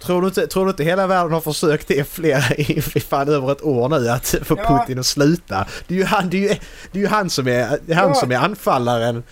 [0.00, 3.28] Tror du, inte, tror du inte hela världen har försökt det fler i i fan
[3.28, 4.78] över ett år nu att få Ja.
[4.78, 5.66] Putin att sluta?
[5.88, 6.54] Det är ju han, det är ju,
[6.92, 8.14] det är ju han som är han Ja.
[8.14, 9.22] som är anfallaren.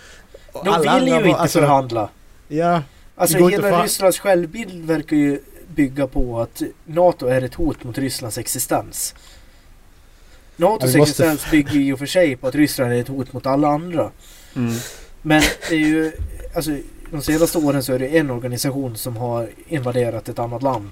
[0.65, 2.09] De alla vill ju andra inte alltså, förhandla.
[2.49, 2.83] Ja,
[3.17, 5.41] Alltså hela Rysslands självbild verkar ju
[5.75, 9.15] bygga på att NATO är ett hot mot Rysslands existens.
[10.57, 13.69] NATOs måste- existens bygger ju för sig på att Ryssland är ett hot mot alla
[13.69, 14.11] andra.
[14.57, 14.75] Mm.
[15.23, 16.13] Men det är ju...
[16.57, 16.71] Alltså
[17.11, 20.91] de senaste åren så är det en organisation som har invaderat ett annat land.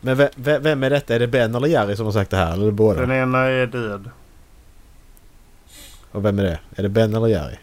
[0.00, 1.14] men ve- ve- vem är detta?
[1.14, 2.52] Är det Ben eller Jerry som har sagt det här?
[2.52, 3.00] Eller båda?
[3.00, 4.10] Den ena är död.
[6.12, 6.58] Och vem är det?
[6.76, 7.56] Är det Ben eller Jerry?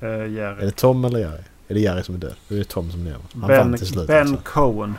[0.00, 0.64] Är Jerry.
[0.64, 1.42] det Tom eller Jerry?
[1.68, 2.34] Är det Jerry som är död?
[2.48, 3.20] Då är det Tom som lever.
[3.32, 4.36] Han vann Ben, till slut ben alltså.
[4.44, 4.94] Cohen.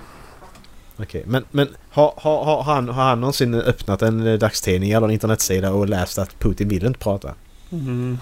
[0.98, 5.08] Okej, men, men har, har, har, han, har han någonsin öppnat en eh, dagstidning eller
[5.08, 7.34] en internetsida och läst att Putin vill inte prata?
[7.72, 8.18] Mm.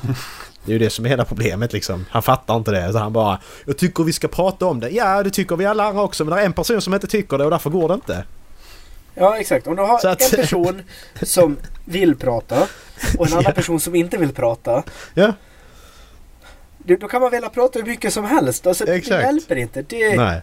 [0.66, 2.06] Det är ju det som är hela problemet liksom.
[2.10, 2.92] Han fattar inte det.
[2.92, 4.90] Så han bara Jag tycker vi ska prata om det.
[4.90, 6.26] Ja, det tycker vi alla andra också.
[6.26, 8.24] Men det är en person som inte tycker det och därför går det inte.
[9.16, 9.68] Ja, exakt.
[9.68, 10.82] Om du har att- en person
[11.22, 12.68] som vill prata
[13.18, 13.52] och en annan Ja.
[13.52, 14.84] person som inte vill prata.
[15.14, 15.34] Ja.
[16.78, 18.68] Du, då kan man vilja prata hur mycket som helst.
[18.68, 19.82] Alltså, det hjälper inte.
[19.82, 20.42] Det, Nej.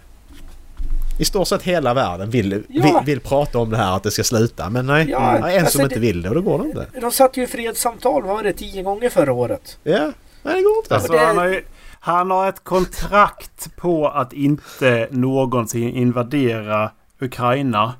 [1.18, 2.82] I stort sett hela världen vill, Ja.
[2.84, 4.70] vill, vill prata om det här att det ska sluta.
[4.70, 6.86] Men nej, Ja, en alltså som inte det- vill det och då går det inte.
[7.00, 9.78] De satt ju i fredssamtal, vad var det, tio gånger förra året?
[9.82, 9.98] Ja,
[10.42, 10.94] nej det går inte.
[10.94, 11.64] Alltså, det- han, har ju,
[12.00, 16.90] han har ett kontrakt på att inte någonsin invadera
[17.20, 17.94] Ukraina.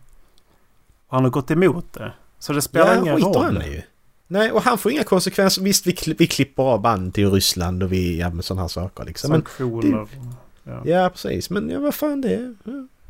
[1.11, 2.13] Och han har gått emot det.
[2.39, 3.57] Så det spelar ja, ingen skiter roll.
[3.57, 3.83] han ju.
[4.27, 5.63] Nej, och han får inga konsekvenser.
[5.63, 8.69] Visst, vi, kli- vi klipper av band till Ryssland och vi, ja men sådana här
[8.69, 9.31] saker liksom.
[9.31, 10.07] Men, Sanktioner.
[10.65, 10.83] Ja.
[10.85, 11.51] ja, precis.
[11.51, 12.55] Men ja, vad fan det är.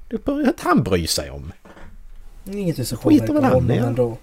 [0.08, 1.52] Det bör inte han bry sig om.
[2.52, 4.18] Inget som Skiter påverkar väl han i, ändå.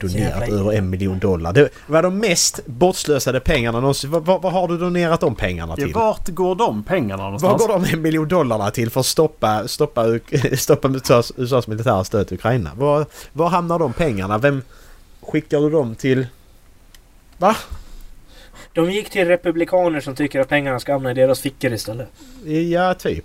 [0.00, 1.52] Donerat över en miljon dollar.
[1.52, 4.10] Det var de mest bortslösade pengarna någonsin.
[4.10, 5.94] Vad, vad, vad har du donerat de pengarna Ja, till?
[5.94, 7.62] vart går de pengarna Vad någonstans?
[7.62, 10.04] går de en miljon dollarna till för att stoppa, stoppa,
[10.56, 12.70] stoppa USAs, USAs militära stöd till Ukraina?
[12.74, 14.38] Var, var hamnar de pengarna?
[14.38, 14.62] Vem
[15.20, 16.26] skickar du dem till?
[17.38, 17.56] Va?
[18.72, 22.08] De gick till republikaner som tycker att pengarna ska hamna i deras fickor istället.
[22.70, 23.24] Ja, typ.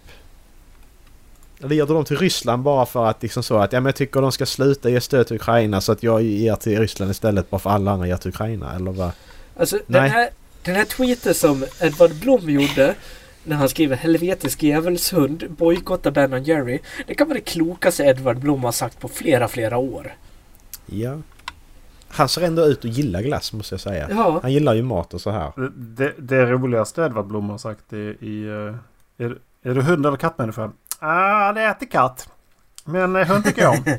[1.60, 4.32] Du dem till Ryssland bara för att liksom så att ja men jag tycker de
[4.32, 7.70] ska sluta ge stöd till Ukraina så att jag ger till Ryssland istället bara för
[7.70, 9.12] alla andra ger till Ukraina eller vad?
[9.58, 10.10] Alltså den Nej.
[10.10, 10.30] här,
[10.64, 12.95] den här tweeten som Edward Blom gjorde
[13.43, 16.80] när han skriver helvetisk djävulshund bojkotta Ben och Jerry.
[17.08, 20.14] Det kan vara det klokaste Edward Blom har sagt på flera, flera år.
[20.86, 21.18] Ja.
[22.08, 24.08] Han ser ändå ut att gilla glass måste jag säga.
[24.10, 25.51] Ja, Han gillar ju mat och så här.
[25.56, 27.97] Det, det, det roligaste Edvard Blom har sagt i...
[27.97, 30.72] i eh, är, är du hund eller kattmänniska?
[31.00, 32.30] Ah, det äter katt.
[32.86, 33.84] Men eh, hund tycker jag om.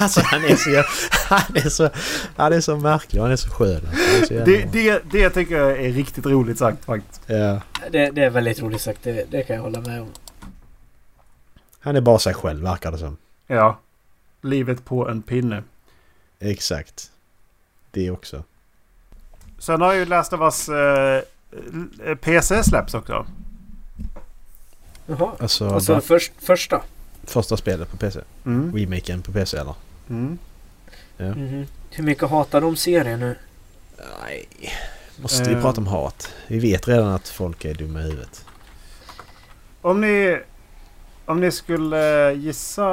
[0.00, 0.84] Alltså han är så
[1.28, 1.90] han är så,
[2.36, 3.86] han är så märklig han är så skön.
[3.86, 7.22] Är så Det, det, det tycker jag är riktigt roligt sagt faktiskt.
[7.26, 7.60] Ja.
[7.90, 9.02] det, det är väldigt roligt sagt.
[9.02, 10.12] Det, det kan jag hålla med om.
[11.80, 13.16] Han är bara sig själv verkar det som.
[13.46, 13.78] Ja.
[14.40, 15.62] Livet på en pinne.
[16.40, 17.10] Exakt.
[17.90, 18.44] Det också.
[19.58, 23.26] Sen har ju Last of Us eh, PC släpps också.
[25.06, 25.30] Jaha.
[25.38, 26.82] Alltså, Alltså bara först, första.
[27.24, 28.20] första spelet på PC.
[28.46, 28.76] Mm.
[28.76, 29.74] Remaken på PC eller?
[30.10, 30.38] Mm.
[31.18, 31.66] Mhm.
[31.90, 33.36] Hur mycket hatar de serien nu?
[34.22, 34.46] Nej.
[35.22, 35.60] Måste vi Eh.
[35.62, 36.32] prata om hat?
[36.46, 38.44] Vi vet redan att folk är dumma i huvudet.
[39.82, 40.38] Om ni...
[41.24, 42.84] Om ni skulle gissa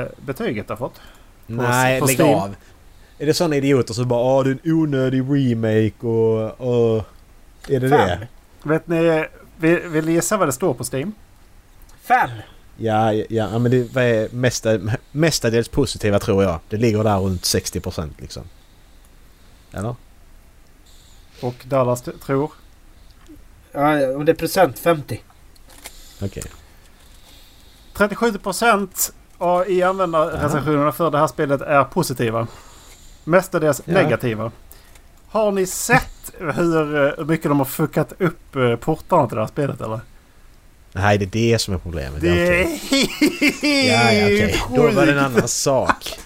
[0.00, 1.00] eh, betyget jag fått.
[1.46, 2.34] Nej, på lägg Steam.
[2.38, 2.54] av.
[3.18, 6.60] Är det sådana idioter som bara Åh, det är en onödig remake och...
[6.60, 7.04] och
[7.68, 8.08] är det Fem.
[8.08, 8.28] det?
[8.62, 9.26] Vet ni...
[9.56, 11.12] Vill, vill ni gissa vad det står på Steam?
[12.10, 12.30] Fem!
[12.76, 14.78] Ja, ja, ja men det är mesta,
[15.12, 16.60] mestadels positiva tror jag.
[16.68, 18.42] Det ligger där runt 60% liksom.
[19.72, 19.94] Eller?
[21.42, 22.52] Och Dallas tror?
[23.72, 25.22] Ja, om det är procent 50.
[26.22, 26.42] Okej.
[27.92, 29.12] 37 procent
[29.66, 32.46] i användarrecensionerna för det här spelet är positiva.
[33.24, 33.92] Mestadels Ja.
[33.94, 34.52] negativa.
[35.28, 39.48] Har ni sett hur eh, mycket de har fuckat upp eh, portarna till det här
[39.48, 40.00] spelet eller?
[40.92, 42.20] Nej, det är det som är problemet.
[42.20, 43.88] Det ja, är okej.
[43.88, 44.62] Ja, ja, okej.
[44.74, 46.18] Då var det en annan sak.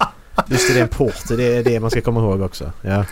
[0.48, 1.28] Just det, det är en port.
[1.28, 2.72] Det är det man ska komma ihåg också.
[2.82, 3.04] Ja,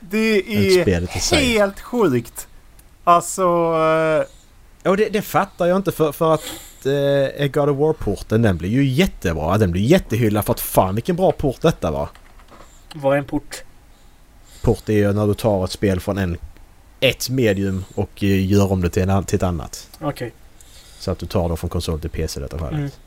[0.00, 2.46] Det är helt sjukt.
[3.04, 3.42] Alltså...
[4.84, 6.42] eh, Och det, det fattar jag inte för, för att
[6.86, 9.58] eh, God of War-porten den blir ju jättebra.
[9.58, 12.08] Den blir jättehyllad för att fan vilken bra port detta var.
[12.94, 13.62] Vad är en port?
[14.62, 16.36] Port är ju när du tar ett spel från en,
[17.00, 19.88] ett medium och eh, gör om det till, en, till ett annat.
[20.00, 20.32] Okej.
[20.98, 22.98] Så att du tar det från konsol till PC i detta fallet.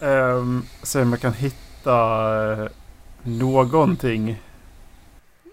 [0.00, 0.36] Mm.
[0.36, 2.68] Um, se om jag kan hitta eh,
[3.22, 4.42] någonting.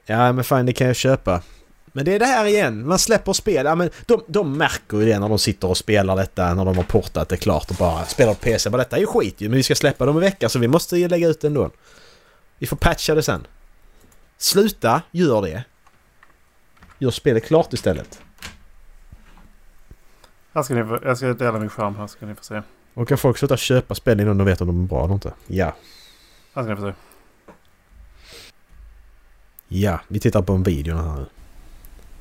[0.05, 1.41] Ja men fan det kan jag köpa.
[1.85, 2.87] Men det är det här igen.
[2.87, 3.65] Man släpper spel.
[3.65, 6.77] Ja, men de, de märker ju det när de sitter och spelar detta när de
[6.77, 8.69] har portat det klart och bara spelar på PC.
[8.69, 9.49] Men detta är ju skit ju.
[9.49, 11.69] Men vi ska släppa dem i vecka så vi måste ju lägga ut det ändå.
[12.59, 13.47] Vi får patcha det sen.
[14.37, 15.63] Sluta, gör det.
[16.99, 18.21] Gör spelet klart istället.
[20.53, 22.61] Här ska ni få, jag ska dela min skärm här ska ni få se.
[22.93, 25.33] Och kan folk sluta köpa spel innan de vet om de är bra eller inte?
[25.47, 25.73] Ja.
[26.55, 26.93] Här ska ni få se.
[29.67, 31.25] Ja, vi tittar på en video här nu.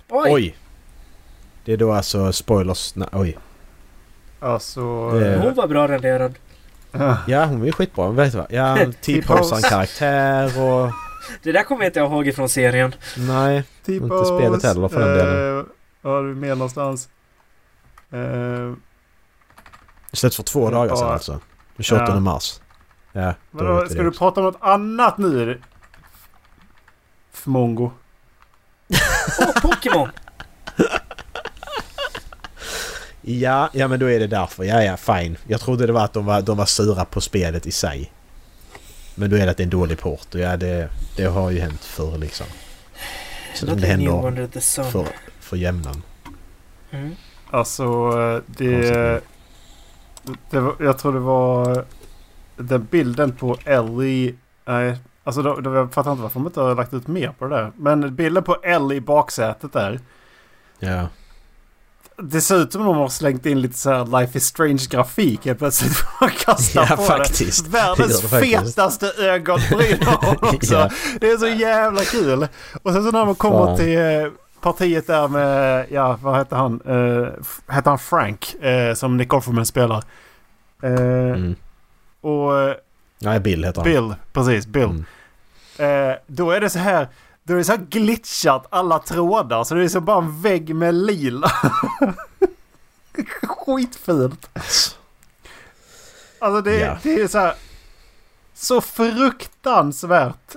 [0.09, 0.31] Oj!
[0.33, 0.57] Oj!
[1.65, 2.95] Det är då alltså spoilers...
[2.95, 3.39] Nej, oj.
[4.41, 4.81] Alltså...
[5.23, 6.35] Eh, Hon var bra renderad.
[7.27, 8.07] Ja, hon är ju skitbra.
[8.07, 8.47] Men vet du vad?
[8.53, 10.91] Ja, T-posar en karaktär och...
[11.43, 12.95] Det där kommer jag inte ihåg ifrån serien.
[13.17, 13.63] Nej.
[13.87, 15.59] T-pose, Inte spelet heller för den delen.
[15.59, 15.65] eh,
[16.03, 17.09] Vad har du mer någonstans?
[18.15, 18.75] Uh,
[20.13, 21.41] Istället för två dagar sedan alltså.
[21.77, 22.21] Den 28 Ja.
[22.21, 22.61] mars.
[23.13, 24.19] Ja, då vadå, ska du också.
[24.19, 25.61] prata om något annat nu?
[27.33, 27.91] Fmongo.
[29.41, 30.09] Åh, Pokémon!
[33.21, 34.65] Ja, ja men då är det därför.
[34.65, 35.37] Ja, ja, fine.
[35.47, 38.13] Jag trodde det var att de var, de var sura på spelet i sig.
[39.15, 41.51] Men då är det att det är en dålig port och ja, det, det har
[41.51, 42.47] ju hänt förr liksom.
[43.55, 45.07] Så det händer för,
[45.41, 46.03] för jämnan.
[46.91, 47.17] Mm.
[47.53, 47.83] Alltså
[48.19, 49.21] eh, det...
[50.51, 51.85] det var, jag tror det var...
[52.57, 54.35] Den bilden på Ellie...
[54.65, 57.45] Nej, alltså då, då, jag fattar inte varför de inte har lagt ut mer på
[57.49, 57.73] det där.
[57.77, 60.01] Men bilden på Ellie i baksätet där.
[60.79, 61.09] Ja.
[62.17, 64.87] Det ser ut som om de har slängt in lite så här Life is Strange
[64.91, 66.05] grafik helt plötsligt.
[66.21, 67.65] Man kastar Ja, på faktiskt.
[67.65, 67.71] det.
[67.71, 68.75] Världens faktiskt.
[68.75, 70.75] fetaste ögonbryn har också.
[70.79, 70.91] Ja.
[71.21, 72.49] Det är så jävla kul.
[72.83, 73.77] Och sen så när man kommer Fan.
[73.77, 74.27] till eh,
[74.63, 76.81] partiet där med, ja vad heter han?
[76.81, 77.29] Uh,
[77.69, 78.55] heter han Frank?
[78.55, 80.05] eh, som Nick Offerman spelar.
[80.83, 81.55] Eh, Mm.
[82.21, 82.75] Och eh,
[83.19, 83.91] Nej, Bill heter han.
[83.91, 85.05] Bill, precis, Bill.
[85.79, 86.11] Mm.
[86.11, 87.09] Eh, då är det så här,
[87.43, 90.75] då är det så här glitchat alla trådar så det är så bara en vägg
[90.75, 91.51] med lila.
[93.43, 94.49] Skitfult.
[96.39, 96.99] Alltså, det, Ja.
[97.03, 97.55] det är så här,
[98.55, 100.57] så fruktansvärt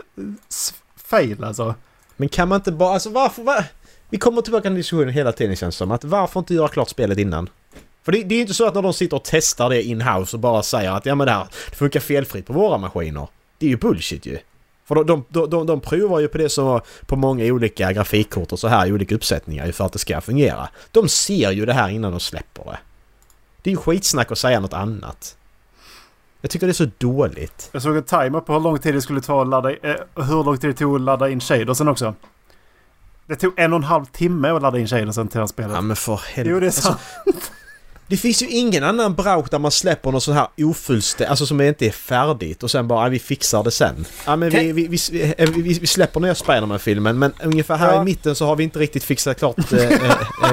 [0.96, 1.76] fail alltså.
[2.18, 2.94] Men kan man inte bara...
[2.94, 3.44] Alltså varför...
[3.44, 3.64] Va?
[4.10, 5.92] Vi kommer tillbaka till diskussionen hela tiden känns det som.
[5.92, 7.50] Att varför inte göra klart spelet innan?
[8.04, 10.36] För det, det är ju inte så att när de sitter och testar det in-house
[10.36, 13.28] och bara säger att ja men det här det funkar felfritt på våra maskiner.
[13.58, 14.38] Det är ju bullshit ju.
[14.86, 18.52] För de, de, de, de provar ju på det som var på många olika grafikkort
[18.52, 20.70] och så här i olika uppsättningar ju för att det ska fungera.
[20.92, 22.78] De ser ju det här innan de släpper det.
[23.62, 25.38] Det är ju skitsnack att säga något annat.
[26.42, 27.70] Jag tycker det är så dåligt.
[27.72, 30.44] Jag såg en timer på hur lång tid det skulle ta att ladda, eh, hur
[30.44, 32.14] lång tid det tog att ladda in shadersen också.
[33.28, 35.72] Det tog en och en halv timme att ladda in shadersen till det här spelet.
[35.74, 36.50] Ja men för helvete.
[36.54, 37.52] jo det är Alltså, sant.
[38.08, 41.62] Det finns ju ingen annan browse där man släpper något sånt här ofullständigt, alltså som
[41.62, 44.06] inte är färdigt och sen bara "Ja, vi fixar det sen.
[44.26, 44.98] Ja men vi, vi, vi,
[45.38, 48.02] vi, vi, släpper nya Spiderman-filmen men ungefär här Ja.
[48.02, 49.92] i mitten så har vi inte riktigt fixat klart äh, äh,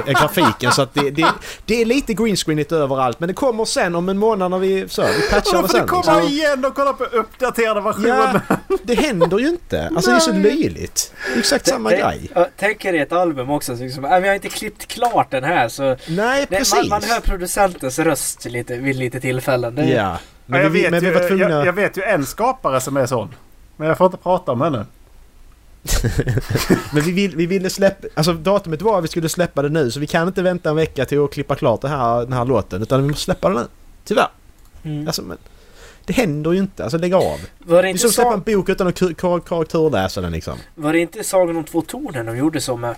[0.06, 1.26] äh, grafiken så att det, det,
[1.66, 5.02] det är lite greenscreenigt överallt men det kommer sen om en månad när vi, så,
[5.02, 5.80] vi patchar Då det får sen.
[5.82, 6.32] du komma liksom.
[6.32, 8.40] igen och kolla på uppdaterade versioner.
[8.48, 9.90] Ja, det händer ju inte.
[9.96, 11.12] Alltså det är så löjligt.
[11.28, 12.30] Det är exakt samma grej.
[12.58, 13.76] Tänk er ett album också.
[13.76, 15.96] Så liksom, äh, vi har inte klippt klart den här så...
[16.06, 16.74] Nej Det, precis.
[16.74, 19.74] man, man hör producentens röst lite, vid lite tillfällen.
[19.74, 19.96] Det, Ja.
[19.96, 21.50] Ja, Men, jag, vi, vet men vi ju, var tvungna...
[21.50, 23.34] jag, jag vet ju en skapare som är sån.
[23.76, 24.86] Men jag får inte prata om henne.
[26.92, 28.06] Men vi, vill, vi ville släppa...
[28.14, 30.76] Alltså datumet var att vi skulle släppa det nu så vi kan inte vänta en
[30.76, 33.58] vecka till att klippa klart det här, den här låten utan vi måste släppa den
[33.58, 33.66] nu.
[34.04, 34.28] Tyvärr.
[34.82, 35.06] Mm.
[35.06, 35.38] Alltså men...
[36.04, 36.82] Det händer ju inte.
[36.82, 37.40] Alltså lägg av.
[37.58, 40.58] Var, det Det är som att släppa en bok utan att kor- korrekturläsa den liksom.
[40.74, 42.96] var det inte Sagan om två tornen de gjorde så med?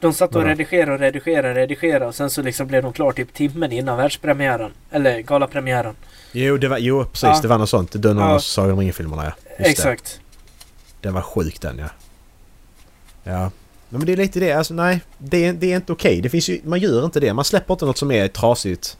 [0.00, 3.12] De satt och redigerade och redigerade och redigerade och sen så liksom blev de klar
[3.12, 4.72] typ timmen innan världspremiären.
[4.90, 5.94] Eller galapremiären.
[6.32, 7.22] Jo, det var, jo precis.
[7.22, 7.38] Ja.
[7.42, 7.94] Det var något sånt.
[7.94, 8.24] Någon Ja.
[8.34, 9.32] av Sagan om ringen-filmerna ja.
[9.48, 9.70] Just Det.
[9.70, 10.20] Exakt.
[11.00, 11.88] Den var sjuk den ja.
[13.24, 13.50] Ja.
[13.88, 14.52] Men det är lite det.
[14.52, 15.00] Alltså nej.
[15.18, 16.20] Det är, det är inte okej.
[16.20, 16.60] Det finns ju...
[16.64, 17.34] Man gör inte det.
[17.34, 18.98] Man släpper inte något som är trasigt.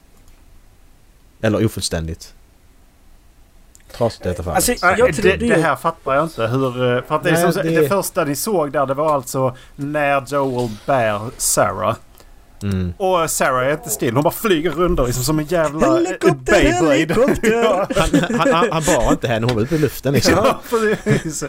[1.41, 2.35] Eller ofullständigt.
[3.97, 4.57] Trasigt i detta fallet.
[4.57, 5.55] Alltså, jag det, trodde ju...
[5.55, 6.47] det här fattar jag inte.
[6.47, 7.89] Hur, eh, för att det, Nej, som, det- det...
[7.89, 11.97] första ni såg där det var alltså när Joel bär Sarah.
[12.63, 12.93] Mm.
[12.97, 14.15] Och Sarah är inte still.
[14.15, 17.87] Hon bara flyger runt liksom som en jävla eh, Helikopter, Beyblade.
[17.97, 20.35] Han, han, han, han bar inte henne, hon var uppe i luften liksom.
[20.37, 21.45] ja, precis.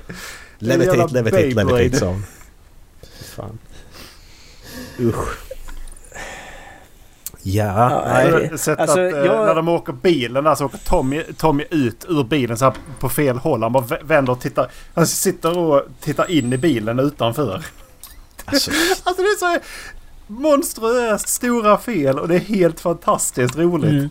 [0.60, 2.26] Levitate, levitate, levitate sa hon.
[3.36, 3.60] Fan.
[5.00, 5.51] Usch.
[7.44, 7.64] Ja,
[8.08, 8.24] Ja.
[8.24, 11.24] Jag har sett alltså, att eh, jag- när de åker bilen där så åker Tommy,
[11.38, 13.64] Tommy ut ur bilen så här på fel håll.
[13.64, 14.72] Han bara vä- vänder och tittar.
[14.94, 17.66] Han sitter och tittar in i bilen utanför.
[18.46, 18.72] Alltså,
[19.04, 19.60] Alltså det är så
[20.28, 23.92] monstruöst stora fel och det är helt fantastiskt roligt.
[23.92, 24.10] Mm.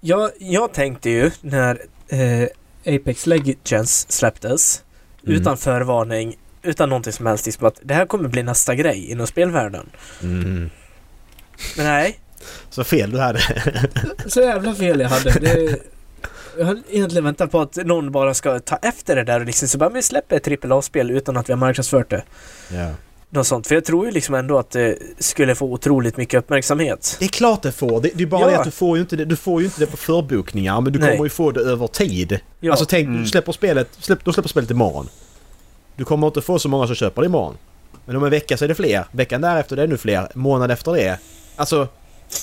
[0.00, 2.48] Jag, jag tänkte ju när eh,
[2.94, 4.82] Apex Legends släpptes
[5.26, 5.40] Mm.
[5.40, 9.26] utan förvarning, utan någonting som helst, liksom att det här kommer bli nästa grej inom
[9.26, 9.86] spelvärlden.
[10.22, 10.70] mm.
[11.76, 12.18] Men nej,
[12.70, 13.40] Så fel du hade.
[14.26, 15.30] Så jävla fel jag hade.
[15.30, 15.78] Det,
[16.58, 19.68] jag har egentligen väntat på att någon bara ska ta efter det där och liksom
[19.68, 22.22] så bara, men släpper ett AAA-spel utan att vi har marknadsfört det.
[22.72, 22.90] ja.
[23.30, 23.66] Något sånt.
[23.66, 27.16] För jag tror ju liksom ändå att det skulle få otroligt mycket uppmärksamhet.
[27.18, 28.00] Det är klart det får.
[28.00, 28.48] Det, det är bara Ja.
[28.48, 30.92] det att du får ju inte det, du får ju inte det på förbokningar men
[30.92, 31.10] du Nej.
[31.10, 32.40] kommer ju få det över tid.
[32.60, 32.70] Ja.
[32.72, 33.22] Alltså tänk, Mm.
[33.22, 35.08] du släpper spelet, släpp, du släpper spelet imorgon.
[35.96, 37.56] Du kommer inte få så många som köper det imorgon.
[38.04, 39.04] Men om en vecka så är det fler.
[39.12, 40.28] Veckan därefter är det ännu fler.
[40.34, 41.18] Månad efter det.
[41.58, 41.88] Alltså,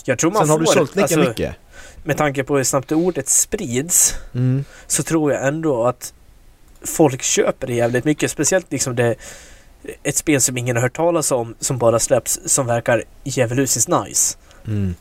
[0.06, 1.56] jag tror man sen har får, du sålt lika alltså, mycket.
[2.04, 4.66] med tanke på hur snabbt ordet sprids Mm.
[4.88, 6.14] så tror jag ändå att
[6.82, 8.32] folk köper det jävligt mycket.
[8.32, 9.16] Speciellt liksom det
[10.04, 14.38] ett spel som ingen har hört talas om, som bara släpps, som verkar djävulusiskt nice.
[14.68, 14.96] Mm.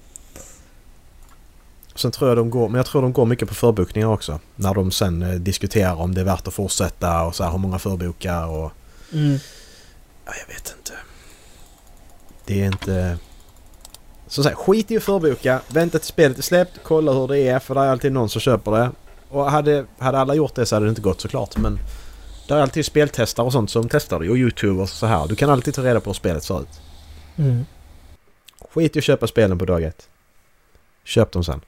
[1.94, 4.40] Sen tror jag de går, men jag tror de går mycket på förbokningar också.
[4.56, 7.58] När de sen eh, diskuterar om det är värt att fortsätta och så här, hur
[7.58, 8.72] många förbokar och...
[9.12, 9.38] Mm.
[10.26, 10.92] Ja, jag vet inte.
[12.44, 13.18] Det är inte...
[14.34, 17.58] Så säga, skit i att förboka, vänta till spelet är släppt, kolla hur det är
[17.58, 18.90] för det är alltid någon som köper det.
[19.28, 21.78] Och hade, hade alla gjort det så hade det inte gått såklart men...
[22.48, 25.28] Det är alltid speltestare och sånt som testar det och youtubers och så här.
[25.28, 26.80] Du kan alltid ta reda på hur spelet ser ut.
[27.36, 27.64] Mm.
[28.70, 30.08] Skit i att köpa spelen på dag ett.
[31.04, 31.60] Köp dem sen.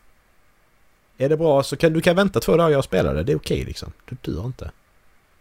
[1.19, 3.23] Är det bra så kan du kan vänta två dagar och spela det.
[3.23, 3.93] Det är okej liksom.
[4.05, 4.71] Du dör inte.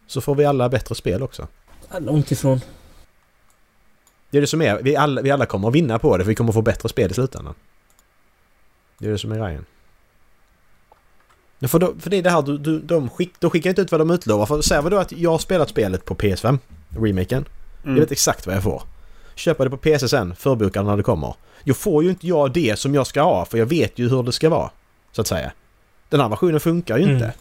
[0.08, 1.48] Så får vi alla bättre spel också.
[2.00, 2.62] Långt ifrån.
[4.36, 4.80] Det är det som är.
[4.82, 6.90] Vi alla, vi alla kommer att vinna på det för vi kommer att få bättre
[6.90, 7.54] spel i slutändan.
[8.98, 9.66] Det är det som är grejen.
[11.62, 13.92] För, då, för det är det här du, du, de, skick, de skickar inte ut
[13.92, 14.46] vad de utlovar.
[14.46, 16.60] För säger vi då att jag har spelat spelet på PS5,
[16.90, 17.46] remaken.
[17.84, 17.96] Mm.
[17.96, 18.84] Jag vet exakt vad jag får.
[19.36, 21.36] Köpa det på PC sen, förboka när det kommer.
[21.64, 24.24] Då får ju inte jag det som jag ska ha för jag vet ju hur
[24.24, 24.70] det ska vara.
[25.12, 25.52] Så att säga.
[26.10, 27.16] Den här versionen funkar ju Mm.
[27.16, 27.34] inte.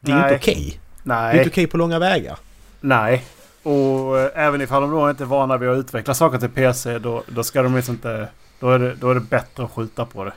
[0.00, 0.24] Det är Nej.
[0.34, 0.80] inte okej.
[1.02, 2.38] Det är inte okej på långa vägar.
[2.80, 3.24] nej.
[3.66, 6.98] Och eh, även ifall de då inte är vana vid att utveckla saker till PC
[6.98, 8.28] då, då ska de liksom inte...
[8.60, 10.32] Då är, det, då är det bättre att skjuta på det.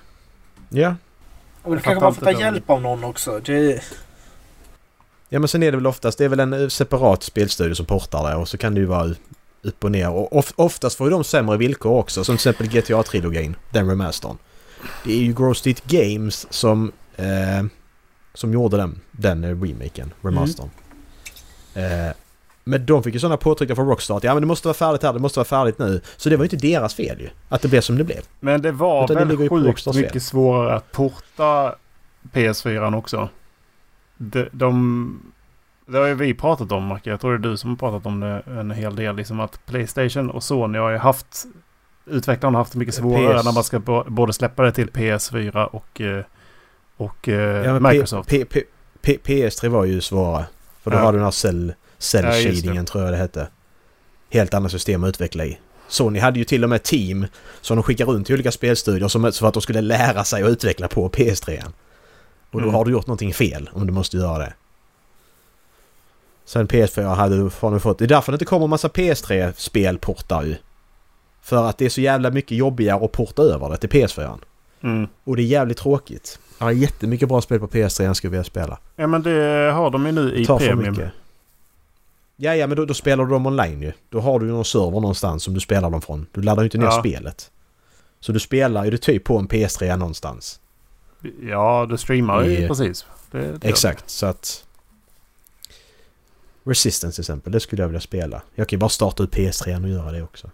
[0.69, 0.95] Ja.
[1.61, 2.39] Och det Jag kanske man får ta det.
[2.39, 3.39] hjälp av någon också.
[3.39, 3.83] Det,
[5.29, 8.29] Ja men sen är det väl oftast, det är väl en separat spelstudio som portar
[8.29, 9.15] det och så kan det ju vara
[9.61, 10.09] upp och ner.
[10.09, 12.23] Och of, oftast får ju de sämre villkor också.
[12.23, 14.37] Som till exempel GTA-trilogin, den remastern.
[15.03, 17.65] Det är ju Grove Street Games som, eh,
[18.33, 20.69] som gjorde den, den remaken, remastern.
[21.73, 22.13] Eh,
[22.69, 25.03] men de fick ju sådana påtryckningar från Rockstar att ja men det måste vara färdigt
[25.03, 26.01] här, det måste vara färdigt nu.
[26.17, 28.21] Så det var ju inte deras fel ju, att det blev som det blev.
[28.39, 29.95] Men det var Utan det väl på sjukt fel.
[29.95, 31.75] mycket svårare att porta
[32.33, 33.29] PS4 också.
[34.17, 35.21] De, de,
[35.85, 37.09] det har ju vi pratat om Macke.
[37.09, 39.15] Jag tror det är du som har pratat om det en hel del.
[39.15, 41.45] Liksom att Playstation och Sony har ju haft...
[42.05, 43.45] Utvecklarna har haft det mycket svårare PS.
[43.45, 46.23] när man ska både släppa det till PS4 och, eh,
[46.97, 48.29] och eh, Ja, Microsoft.
[48.29, 48.63] P- P-
[49.01, 50.45] P- PS3 var ju svårare.
[50.83, 51.01] För då Ja.
[51.01, 53.47] har du den här cell, cell Ja, shadingen tror jag det hette.
[54.29, 55.59] Helt andra system att utveckla i.
[55.87, 57.25] Sony hade ju till och med team
[57.61, 60.49] som de skickade runt till olika spelstudior som, för att de skulle lära sig att
[60.49, 61.63] utveckla på PS3.
[62.51, 62.73] Och då Mm.
[62.75, 64.53] har du gjort någonting fel om du måste göra det.
[66.45, 67.97] Sen PS4 hade du, har du fått...
[67.99, 70.55] Det är därför det inte kommer massa PS3-spelportar ju.
[71.41, 74.37] För att det är så jävla mycket jobbigare att porta över det till PS4.
[74.83, 75.07] Mm.
[75.23, 76.39] Och det är jävligt tråkigt.
[76.57, 78.77] Jag har jättemycket bra spel på PS3 jag skulle vilja spela.
[78.95, 80.91] Ja men det har de ju nu i tar för Premium.
[80.93, 81.11] mycket.
[82.41, 83.91] Ja, ja, men då, då spelar du dem online ju.
[84.09, 86.27] Då har du ju någon server någonstans som du spelar dem från.
[86.31, 86.99] Du laddar ju inte ner Ja.
[86.99, 87.51] spelet.
[88.19, 90.59] Så du spelar ju det typ på en PS3 någonstans.
[91.41, 93.05] Ja, du streamar ju I- precis.
[93.31, 93.67] Det, det.
[93.69, 94.65] Exakt, så att...
[96.63, 98.41] Resistance till exempel, det skulle jag vilja spela.
[98.55, 100.49] Jag kan ju bara starta ut PS3 och göra det också.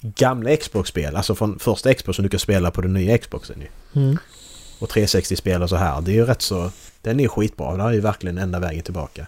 [0.00, 3.68] gamla Xbox-spel, alltså från första Xbox som du kan spela på den nya Xboxen ju.
[4.02, 4.18] Mm.
[4.78, 6.00] Och 360-spel och så här.
[6.00, 6.70] Det är ju rätt så...
[7.02, 7.76] Den är skitbra.
[7.76, 9.26] Det är ju verkligen enda vägen tillbaka.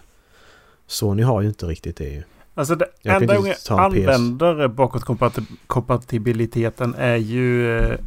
[0.86, 2.22] Sony har ju inte riktigt det ju.
[2.55, 3.70] Alltså det Jag enda gången PS.
[3.70, 7.99] använder bakåtkompatibiliteten är ju, eh,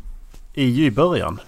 [0.54, 1.40] är ju i början.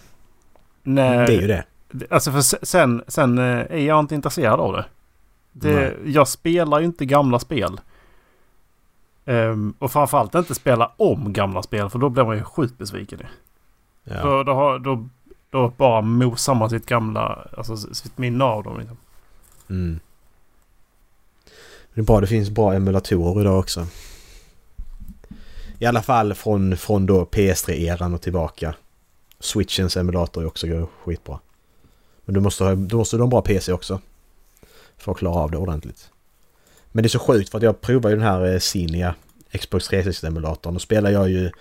[0.83, 1.63] När, Det är ju det.
[2.09, 4.85] Alltså för se- sen, sen eh, är jag inte intresserad av det.
[5.51, 7.79] det jag spelar ju inte gamla spel.
[9.25, 13.19] Ehm, och framförallt inte spela om gamla spel för då blir man ju sjukt besviken.
[14.03, 14.23] Ja.
[14.23, 15.09] Då, då, har, då,
[15.53, 18.79] då bara mosar man sitt gamla, alltså sitt minne av dem.
[18.79, 18.97] Liksom.
[19.69, 19.99] Mm.
[21.93, 23.87] Det är bra det finns bra emulatorer idag också.
[25.79, 28.75] I alla fall från, från då PS3-eran och tillbaka.
[29.39, 31.39] Switchens emulator är också skitbra.
[32.25, 33.99] Men du måste ha, du måste ha en bra PC också.
[34.97, 36.09] För att klara av det ordentligt.
[36.91, 39.15] Men det är så sjukt för att jag provar ju den här eh, Cinia
[39.59, 40.73] Xbox 360-emulatorn.
[40.73, 41.51] Då spelar jag ju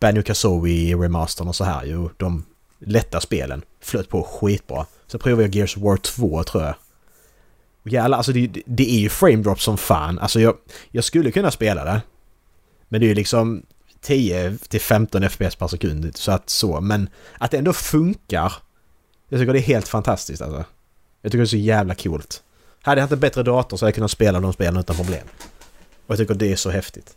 [0.00, 2.08] Banjo Kazooie remastern och så här ju.
[2.16, 2.44] De
[2.78, 3.62] lätta spelen.
[3.80, 4.86] Flöt på skitbra.
[5.06, 6.74] Så provade jag Gears of War 2 tror jag.
[7.82, 10.18] Och jävlar, alltså det, det är ju frame drop som fan.
[10.18, 10.56] Alltså jag,
[10.90, 12.02] jag skulle kunna spela det.
[12.88, 13.62] Men det är ju liksom
[14.00, 16.16] 10 till 15 FPS per sekund.
[16.16, 16.80] Så att så.
[16.80, 17.08] Men
[17.38, 18.52] att det ändå funkar.
[19.28, 20.64] Jag tycker det är helt fantastiskt alltså.
[21.22, 22.42] Jag tycker det är så jävla coolt.
[22.82, 25.26] Hade jag haft en bättre dator så hade jag kunnat spela de spelen utan problem.
[26.06, 27.16] Och jag tycker det är så häftigt.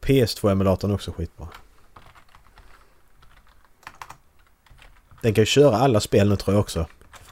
[0.00, 1.48] PS2-emulatorn är också skitbra.
[5.22, 6.86] Den kan ju köra alla spel nu tror jag också.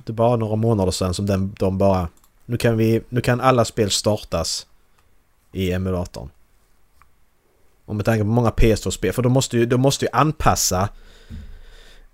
[0.05, 2.09] Det är bara några månader sedan som den, de bara...
[2.47, 4.67] Nu kan, vi, nu kan alla spel startas
[5.53, 6.31] i emulatorn.
[7.85, 10.89] Och med tanke på många PS2-spel, för de måste ju, de måste ju anpassa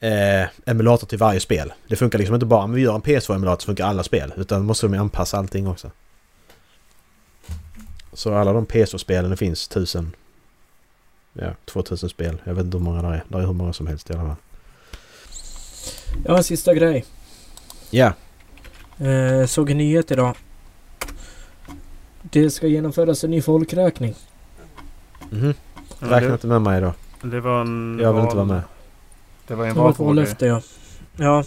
[0.01, 1.73] eh, emulator till varje spel.
[1.89, 4.35] Det funkar liksom inte bara om vi gör en PS2-emulator så funkar alla spel.
[4.37, 5.91] Utan måste de ju anpassa allting också.
[8.13, 10.17] Så alla de PS2-spelen det finns tusen...
[11.33, 12.43] Ja, 2000 spel.
[12.45, 13.25] Jag vet inte hur många det är.
[13.29, 14.37] Det är hur många som helst i alla fall.
[16.25, 17.05] Ja, sista grej.
[17.91, 18.13] Ja.
[18.99, 20.37] Eh, såg en nyhet idag.
[22.23, 24.15] Det ska genomföras en ny folkräkning.
[25.31, 25.55] Mhm.
[26.01, 26.95] Ja, Räkna inte med mig då.
[27.23, 27.99] det var en...
[28.03, 28.63] Jag vill val- inte vara med.
[29.47, 30.61] Det var en Det var ett vallöfte ja.
[31.17, 31.45] Ja.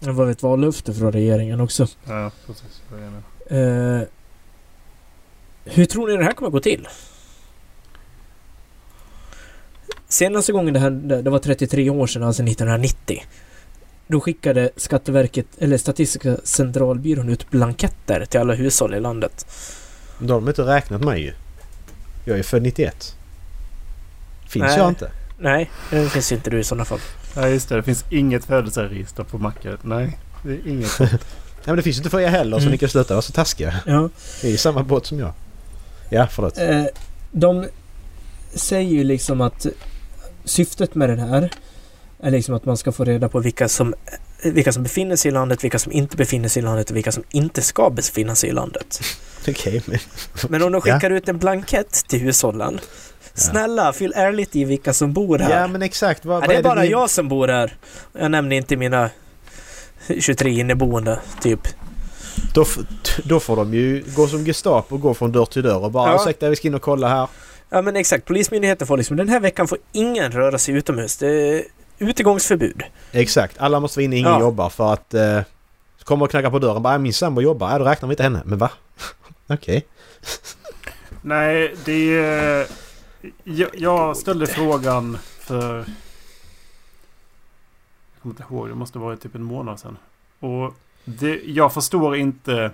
[0.00, 1.86] Det var ett vallöfte från regeringen också.
[2.04, 2.82] Ja, precis.
[3.48, 3.98] Jag.
[3.98, 4.02] Eh,
[5.64, 6.88] hur tror ni det här kommer gå till?
[10.08, 13.22] Senaste gången det hände, det var 33 år sedan, alltså 1990.
[14.08, 19.46] Då skickade Skatteverket, eller Statistiska centralbyrån ut blanketter till alla hushåll i landet.
[20.18, 21.32] Då har de inte räknat mig ju.
[22.24, 23.16] Jag är född 91.
[24.48, 24.78] Finns Nej.
[24.78, 25.10] jag inte?
[25.38, 26.98] Nej, det finns inte du i sådana fall.
[27.36, 27.76] Ja, just det.
[27.76, 29.76] Det finns inget födelseregister på Macke.
[29.82, 31.10] Nej, det är inget sånt.
[31.64, 32.72] Nej men det finns inte för er heller så Mm.
[32.72, 33.74] ni kan sluta vara så taskiga.
[33.86, 34.08] Ja.
[34.42, 35.32] Ni är i samma båt som jag.
[36.10, 36.58] Ja, förlåt.
[36.58, 36.84] Eh,
[37.32, 37.66] de
[38.54, 39.66] säger ju liksom att
[40.44, 41.50] syftet med den här är
[42.22, 43.94] liksom att man ska få reda på vilka som,
[44.42, 47.12] vilka som befinner sig i landet, vilka som inte befinner sig i landet och vilka
[47.12, 49.00] som inte ska befinna sig i landet.
[49.48, 49.98] Okej, men...
[50.48, 52.80] Men om de skickar ut en blankett till hushållen.
[53.34, 55.60] Snälla, fyll ärligt i vilka som bor här.
[55.60, 56.24] Ja men exakt.
[56.24, 57.76] Vad, Ja, det är bara ni- jag som bor här.
[58.12, 59.10] Jag nämner inte mina
[60.20, 61.60] 23 inneboende, typ.
[62.54, 62.64] Då,
[63.24, 66.10] då får de ju gå som Gestapo och gå från dörr till dörr och bara
[66.12, 66.20] Ja.
[66.22, 67.28] ursäkta vi ska in och kolla här.
[67.70, 71.16] Ja men exakt, Polismyndigheten får liksom den här veckan får ingen röra sig utomhus.
[71.16, 71.62] Det är
[71.98, 72.82] utegångsförbud.
[73.12, 74.40] Exakt, alla måste vara inne, ingen Ja.
[74.40, 75.14] jobbar för att...
[75.14, 75.40] Eh,
[76.04, 78.42] kommer och knackar på dörren bara min sambo jobbar, ja då räknar vi inte henne.
[78.44, 78.70] Men va?
[79.46, 79.86] Okej.
[81.22, 82.66] Nej, det är...
[83.44, 85.76] Jag, jag ställde frågan för...
[85.76, 85.84] Jag
[88.22, 89.96] kommer inte ihåg, det måste vara typ en månad sedan.
[90.40, 90.74] Och
[91.04, 92.70] det, jag förstår inte...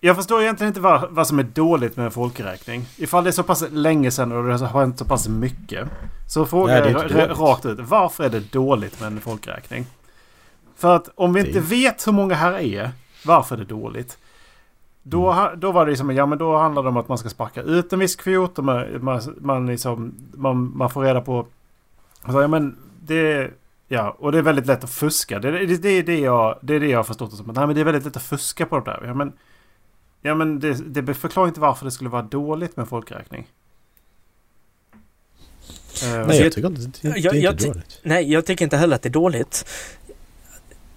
[0.00, 2.84] Jag förstår egentligen inte vad, vad som är dåligt med en folkräkning.
[2.96, 5.88] Ifall det är så pass länge sedan och det har hänt så pass mycket.
[6.28, 7.78] Så frågar Nej, jag rakt ut.
[7.80, 9.86] Varför är det dåligt med en folkräkning?
[10.76, 12.90] För att om vi Det- inte vet hur många här är,
[13.26, 14.18] varför är det dåligt?
[15.02, 15.60] Då, Mm.
[15.60, 17.92] då var det liksom, ja men då handlar det om att man ska sparka ut
[17.92, 21.46] en viss kvot och man, man, liksom, man, man får reda på...
[22.22, 23.50] Alltså, ja men det...
[23.88, 25.38] Ja, och det är väldigt lätt att fuska.
[25.38, 27.46] Det, det, det, är det, jag, det är det jag har förstått det som.
[27.46, 29.02] Nej men det är väldigt lätt att fuska på det där.
[29.06, 29.32] Ja men,
[30.26, 33.46] ja, men det, det förklarar inte varför det skulle vara dåligt med folkräkning.
[36.02, 38.00] Eh, Nej jag- jag tycker inte det, det jag- är jag inte dåligt.
[38.02, 39.64] Nej, jag tycker inte heller att det är dåligt.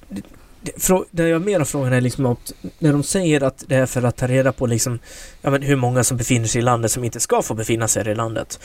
[0.10, 0.22] Det,
[0.62, 3.86] det, frå- det jag mer frågan är liksom att när de säger att det är
[3.86, 5.00] för att ta reda på liksom,
[5.42, 8.08] ja, men hur många som befinner sig i landet som inte ska få befinna sig
[8.12, 8.60] i landet.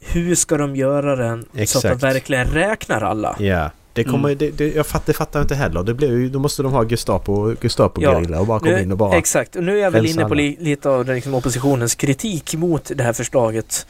[0.00, 2.02] Hur ska de göra den så att de Exakt.
[2.02, 3.36] verkligen räknar alla?
[3.40, 3.70] Ja.
[3.92, 4.38] Det kommer, Mm.
[4.38, 5.82] det, det, jag fattar, det fattar jag inte heller.
[5.82, 9.16] Det blir då måste de ha Gestapo, Gestapo gerilla och bara komma in och bara...
[9.16, 12.54] Exakt, och nu är jag väl inne på li, lite av den, liksom, oppositionens kritik
[12.54, 13.86] mot det här förslaget.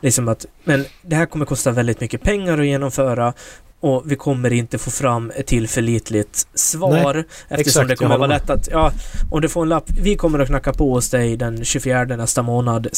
[0.00, 3.32] Liksom att, men det här kommer kosta väldigt mycket pengar att genomföra
[3.80, 8.50] och vi kommer inte få fram ett tillförlitligt svar eftersom exakt, det kommer vara lätt
[8.50, 8.92] att, ja,
[9.30, 12.42] om du får en lapp, vi kommer att knacka på hos dig den 24 nästa
[12.42, 12.88] månad,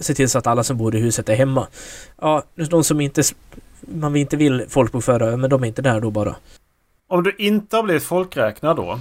[0.00, 1.66] se till så att alla som bor i huset är hemma.
[2.20, 3.22] Ja, de som inte,
[3.80, 6.36] man inte vill folkbokföra, men de är inte där då bara.
[7.06, 9.00] Om du inte har blivit folkräknad då.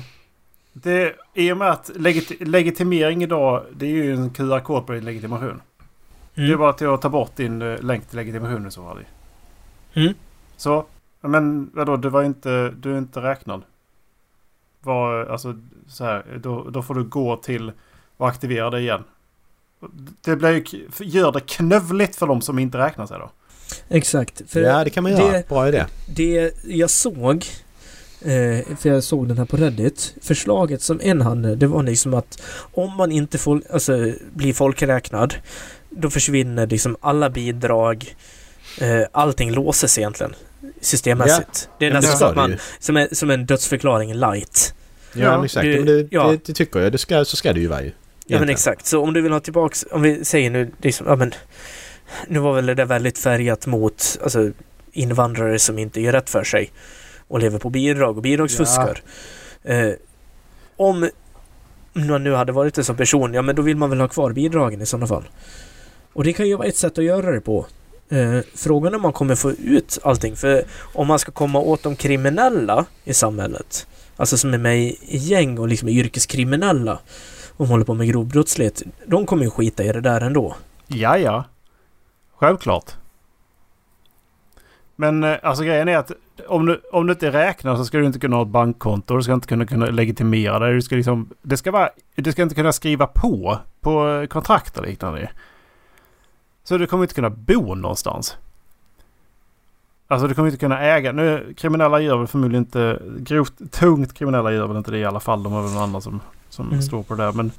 [0.73, 5.05] Det, I och med att legit, legitimering idag, det är ju en QR-kod på din
[5.05, 5.61] legitimation.
[6.33, 6.59] Det är Mm.
[6.59, 8.99] bara till att ta bort din eh, länk till legitimation i så fall.
[9.93, 10.13] Mm.
[10.57, 10.85] Så,
[11.21, 13.61] men vadå, du var inte, du är inte räknad.
[14.81, 15.57] Var, alltså
[15.87, 17.71] så här, då, då får du gå till
[18.17, 19.03] och aktivera det igen.
[20.21, 20.63] Det blir
[21.03, 23.29] gör det knövligt för de som inte räknar sig då.
[23.89, 24.41] Exakt.
[24.47, 25.31] För Ja, det kan man göra.
[25.31, 25.85] det- Bra idé.
[26.15, 27.45] Det jag såg,
[28.21, 32.13] eh, för jag såg den här på Reddit, förslaget som en hade, det var liksom
[32.13, 32.41] att
[32.73, 35.33] om man inte får, alltså, blir folkräknad,
[35.89, 38.15] då försvinner liksom alla bidrag,
[38.81, 40.33] eh, allting låses egentligen
[40.81, 41.69] systemmässigt.
[41.79, 44.73] Det är nästan man, som, är, som en dödsförklaring light.
[45.13, 45.63] Ja, Ja, exakt.
[45.65, 46.27] det- men det, ja.
[46.31, 46.91] det, det tycker jag.
[46.91, 47.87] Det ska, så ska det ju vara ju.
[47.87, 47.93] Ja
[48.33, 48.55] men Egentligen.
[48.55, 51.33] exakt, så om du vill ha tillbaks, om vi säger nu liksom, ja men
[52.27, 54.51] nu var väl det där väldigt färgat mot, alltså
[54.91, 56.71] invandrare som inte gör rätt för sig
[57.27, 59.01] och lever på bidrag och bidragsfuskar.
[59.63, 59.91] Eh,
[60.75, 61.09] om
[61.93, 64.31] man nu hade varit en sån person, ja men då vill man väl ha kvar
[64.31, 65.23] bidragen i sådana fall.
[66.13, 67.65] Och det kan ju vara ett sätt att göra det på.
[68.09, 70.35] Eh, frågan är om man kommer få ut allting.
[70.35, 74.97] För om man ska komma åt de kriminella i samhället, alltså som är med i
[75.17, 76.99] gäng och liksom är yrkeskriminella
[77.57, 80.55] och håller på med grov brottslighet, de kommer ju skita i det där ändå.
[80.87, 81.45] Ja, ja.
[82.39, 82.91] Självklart.
[84.95, 86.11] Men eh, alltså grejen är att
[86.47, 89.15] om du, om du inte räknar så ska du inte kunna ha ett bankkonto.
[89.17, 90.73] Du ska inte kunna, kunna legitimera det.
[90.73, 94.85] Du ska liksom, det, ska vara, du ska inte kunna skriva på på kontrakt och
[94.85, 95.29] liknande.
[96.63, 98.37] Så du kommer inte kunna bo någonstans.
[100.07, 101.11] Alltså du kommer inte kunna äga.
[101.11, 103.01] Nu, kriminella gör väl förmodligen inte...
[103.19, 105.43] Grovt, tungt kriminella gör väl inte det i alla fall.
[105.43, 106.19] De har väl någon annan som,
[106.49, 106.81] som Mm.
[106.81, 107.31] står på det där.
[107.31, 107.51] Men,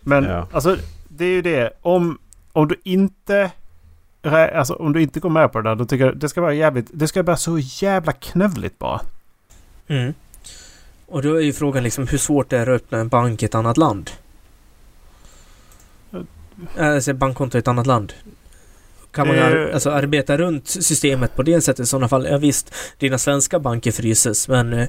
[0.00, 0.46] men Ja.
[0.52, 0.76] alltså
[1.08, 1.70] det är ju det.
[1.82, 2.18] Om,
[2.52, 3.50] om du inte...
[4.24, 5.76] Alltså om du inte går med på det där.
[5.76, 6.86] Då tycker jag det ska vara jävligt...
[6.92, 9.00] Det ska vara så jävla knövligt bara.
[9.88, 10.14] Mm.
[11.06, 13.46] Och då är ju frågan liksom hur svårt det är att öppna en bank i
[13.46, 14.10] ett annat land.
[16.78, 18.12] Alltså bankkonto i ett annat land.
[19.10, 19.46] Kan man Eh.
[19.46, 22.26] ar- alltså, arbeta runt systemet på det sättet i sådana fall?
[22.30, 24.88] Ja visst, dina svenska banker fryses men eh,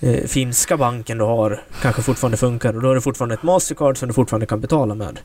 [0.00, 3.98] eh, finska banken du har kanske fortfarande funkar och då har du fortfarande ett Mastercard
[3.98, 5.18] som du fortfarande kan betala med.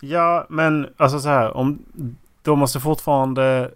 [0.00, 1.56] Ja, men alltså så här.
[1.56, 1.78] Om,
[2.48, 3.70] de måste fortfarande...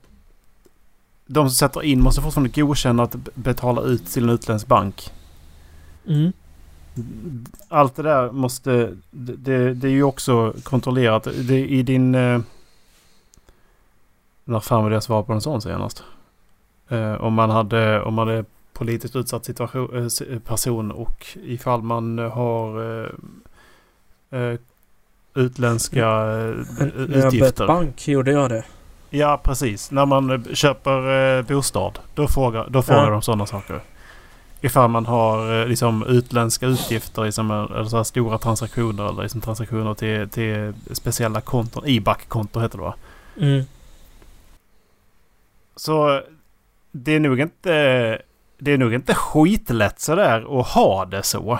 [1.26, 5.12] De som sätter in måste fortfarande godkänna att betala ut till en utländsk bank.
[6.06, 6.32] Mm.
[7.68, 8.96] Allt det där måste...
[9.10, 11.24] Det, det, är ju också kontrollerat.
[11.24, 12.14] Det, I din...
[12.14, 12.40] Eh,
[14.44, 16.04] när fan var det jag svarade på en sån senast?
[16.88, 18.02] Eh, om man hade...
[18.02, 23.10] Om man är politiskt utsatt situation, eh, person och ifall man har eh,
[24.40, 24.58] eh,
[25.34, 27.66] utländska eh, När jag bytte utgifter.
[27.66, 28.64] bank gjorde jag det.
[29.10, 29.90] Ja, precis.
[29.90, 31.98] När man eh, köper eh, bostad.
[32.14, 33.10] Då frågar, då frågar Ja.
[33.10, 33.80] de sådana saker.
[34.60, 40.28] Ifall man har liksom utländska utgifter, liksom, eller så stora transaktioner eller liksom transaktioner till,
[40.28, 41.82] till speciella konton.
[41.86, 42.94] IBAC-konto heter det va?
[43.40, 43.64] Mm.
[45.76, 46.20] Så
[46.92, 47.72] det är nog inte...
[48.58, 51.58] Det är nog inte skitlätt sådär att ha det så.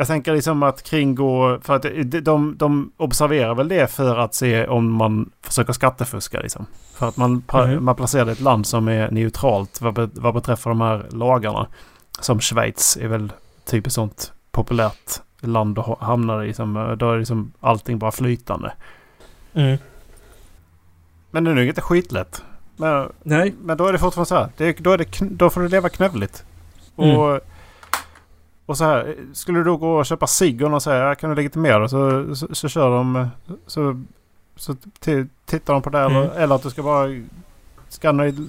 [0.00, 1.58] Jag tänker liksom att kringgå...
[1.62, 1.86] För att
[2.24, 6.66] de, de, observerar väl det för att se om man försöker skattefuska liksom.
[6.94, 7.84] För att man, Mhm.
[7.84, 11.66] man placerar ett land som är neutralt vad, vad beträffar de här lagarna.
[12.20, 13.32] Som Schweiz är väl
[13.64, 16.54] typiskt sånt populärt land att ha- hamna i.
[16.54, 18.72] Som, då är liksom allting bara flytande.
[19.54, 19.78] Mm.
[21.30, 22.42] Men det är nog inte skitlätt.
[22.76, 23.54] Men, Nej.
[23.62, 24.48] men då är det fortfarande så här.
[24.56, 26.44] Det, då, är det, då får du leva knövligt.
[26.96, 27.40] Och, Mm.
[28.68, 29.16] Och så här.
[29.32, 32.54] Skulle du då gå och köpa cigg och "Ja, kan du legitimera det?" så, så,
[32.54, 33.28] så kör de.
[33.66, 34.02] Så,
[34.56, 34.76] så
[35.46, 35.98] tittar de på det.
[35.98, 36.36] Eller, Mm.
[36.36, 37.08] eller att du ska bara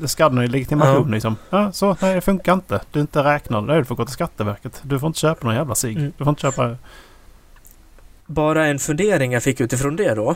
[0.07, 1.13] skanna i legitimation Ja.
[1.13, 1.35] liksom.
[1.49, 2.81] Ja, så nej det funkar inte.
[2.91, 3.67] Du är inte räknad.
[3.67, 4.81] Du får gå till Skatteverket.
[4.83, 5.97] Du får inte köpa någon jävla cigg.
[5.97, 6.13] Mm.
[6.17, 6.75] Du får inte köpa...
[8.25, 10.35] Bara en fundering jag fick utifrån det då.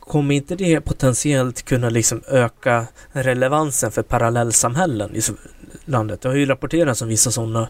[0.00, 5.20] Kommer inte det potentiellt kunna liksom öka relevansen för parallellsamhällen i
[5.84, 6.20] landet?
[6.20, 7.68] Det har ju rapporterats om vissa sådana,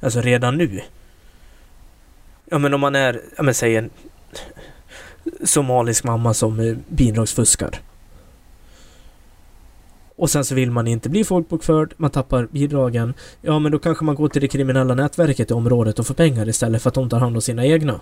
[0.00, 0.80] alltså redan nu.
[2.44, 3.90] Ja men om man är, ja men säg en
[5.44, 7.80] somalisk mamma som bidragsfuskar.
[10.16, 13.14] Och sen så vill man inte bli folkbokförd, man tappar bidragen.
[13.40, 16.48] Ja men då kanske man går till det kriminella nätverket i området och får pengar
[16.48, 18.00] istället för att de tar hand om sina egna.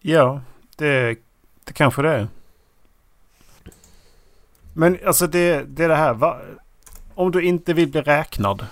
[0.00, 0.40] Ja,
[0.76, 1.18] det,
[1.64, 2.28] det kanske det är.
[4.72, 6.14] Men alltså det, det är det här.
[6.14, 6.40] Va,
[7.14, 8.66] om du inte vill bli räknad.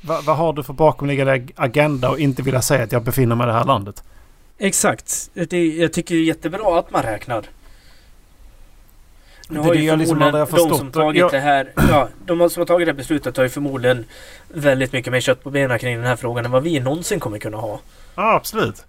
[0.00, 3.36] Va, vad har du för bakomliggande ag- agenda och inte vilja säga att jag befinner
[3.36, 4.04] mig i det här landet?
[4.58, 5.30] Exakt.
[5.34, 7.44] Det, jag tycker det är jättebra att man räknar.
[9.48, 11.72] Nu Det har är ju jag liksom aldrig har de som tagit Jag- det här,
[11.76, 14.04] ja, de som har tagit det här beslutet har ju förmodligen
[14.48, 17.38] väldigt mycket mer kött på benen kring den här frågan än vad vi någonsin kommer
[17.38, 17.80] kunna ha.
[18.14, 18.84] Ja, absolut.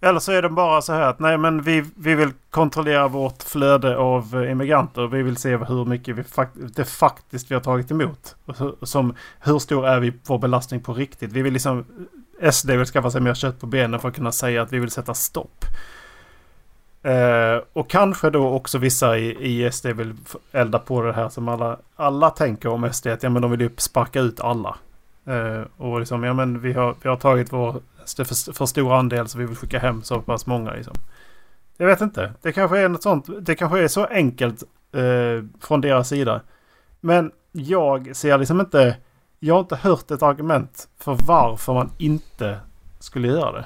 [0.00, 3.42] Eller så är de bara så här att nej men vi, vi vill kontrollera vårt
[3.42, 5.06] flöde av eh, immigranter.
[5.06, 8.36] Vi vill se hur mycket vi fakt- det faktiskt vi har tagit emot.
[8.44, 11.32] Och hur, som, hur stor är vi vår belastning på riktigt?
[11.32, 11.84] Vi vill liksom...
[12.40, 14.78] Eh, SD vill skaffa sig mer kött på benen för att kunna säga att vi
[14.78, 15.64] vill sätta stopp.
[17.02, 20.14] Eh, och kanske då också vissa i, i SD vill
[20.52, 23.06] elda på det här som alla, alla tänker om SD.
[23.06, 24.76] Att ja, men de vill ju sparka ut alla.
[25.26, 27.80] Eh, och liksom, ja men vi har, vi har tagit vår
[28.14, 30.94] för, för stor andel så vi vill skicka hem så pass många liksom.
[31.76, 32.32] Jag vet inte.
[32.42, 33.26] Det kanske är något sånt.
[33.40, 36.40] Det kanske är så enkelt eh, från deras sida.
[37.00, 38.96] Men jag ser liksom inte...
[39.38, 42.60] Jag har inte hört ett argument för varför man inte
[42.98, 43.64] skulle göra det.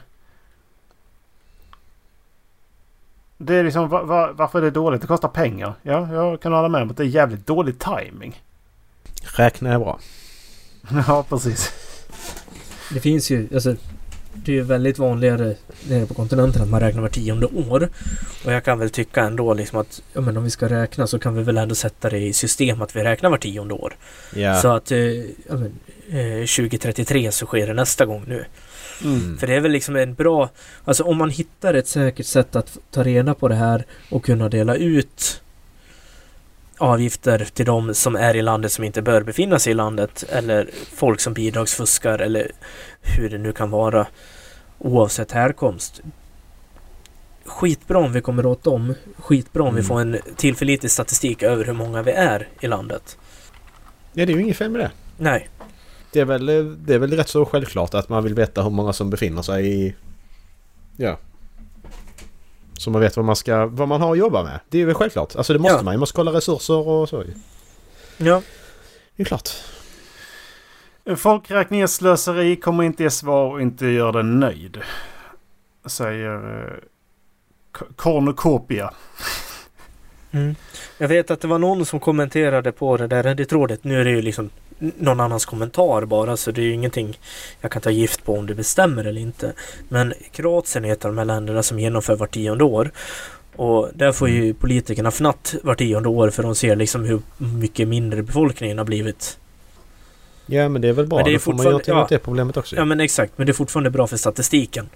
[3.39, 5.01] Det är liksom va, va, varför är det dåligt?
[5.01, 5.75] Det kostar pengar.
[5.83, 8.43] Ja, jag kan hålla med om att det är jävligt dålig timing.
[9.23, 9.99] Räkna är bra.
[11.07, 11.73] ja, precis.
[12.93, 13.77] Det finns ju, alltså
[14.45, 15.55] det är ju väldigt vanligare
[15.89, 17.89] nere på kontinenten att man räknar var tionde år.
[18.45, 21.19] Och jag kan väl tycka ändå liksom att ja, men om vi ska räkna så
[21.19, 23.97] kan vi väl ändå sätta det i system att vi räknar var tionde år.
[24.35, 24.61] Ja.
[24.61, 25.73] Så att eh, ja, men,
[26.11, 28.45] eh, 2033 så sker det nästa gång nu.
[29.05, 29.39] Mm.
[29.39, 30.51] För det är väl liksom en bra...
[30.85, 34.49] Alltså om man hittar ett säkert sätt att ta reda på det här och kunna
[34.49, 35.43] dela ut
[36.81, 40.71] avgifter till de som är i landet som inte bör befinna sig i landet eller
[40.95, 42.51] folk som bidragsfuskar eller
[43.01, 44.07] hur det nu kan vara
[44.79, 46.01] oavsett härkomst.
[47.45, 48.95] Skitbra om vi kommer åt dem.
[49.19, 49.89] Skitbra om vi Mm.
[49.89, 53.19] får en tillförlitlig statistik över hur många vi är i landet.
[54.13, 54.91] ja, det är ju inget fel med det.
[55.19, 55.49] Nej,
[56.13, 56.47] Det är, väl,
[56.87, 59.67] det är väl rätt så självklart att man vill veta hur många som befinner sig
[59.87, 59.95] i...
[60.97, 61.19] Ja.
[62.81, 64.61] Så man vet vad man, ska, vad man har att jobba med.
[64.69, 65.37] Det är väl självklart.
[65.37, 65.77] Alltså det måste Ja.
[65.83, 65.85] man.
[65.85, 67.25] Man måste kolla resurser och så.
[68.17, 68.43] ja.
[69.17, 69.51] Det är klart.
[71.05, 74.79] En folkräkning är slöseri, kommer inte ge svar och inte gör dig nöjd.
[75.87, 76.75] Säger eh,
[77.97, 78.91] Cornucopia.
[80.31, 80.55] Mm.
[80.99, 83.85] Jag vet att det var någon som kommenterade på det där Reddit-trådet.
[83.85, 84.51] Nu är det ju liksom
[84.81, 87.19] någon annans kommentar bara så det är ju ingenting
[87.61, 89.53] jag kan ta gift på om det bestämmer eller inte.
[89.89, 92.91] Men Kroatien är ett av de här länderna som genomför var tionde år.
[93.57, 97.89] Och där får ju politikerna fnatt var tionde år för de ser liksom hur mycket
[97.89, 99.39] mindre befolkningen har blivit.
[100.47, 101.19] Ja men det är väl bra.
[101.19, 102.07] Men det är Då får man göra åt ja.
[102.11, 102.77] det problemet också.
[102.77, 104.89] Ja men exakt, men det är fortfarande bra för statistiken.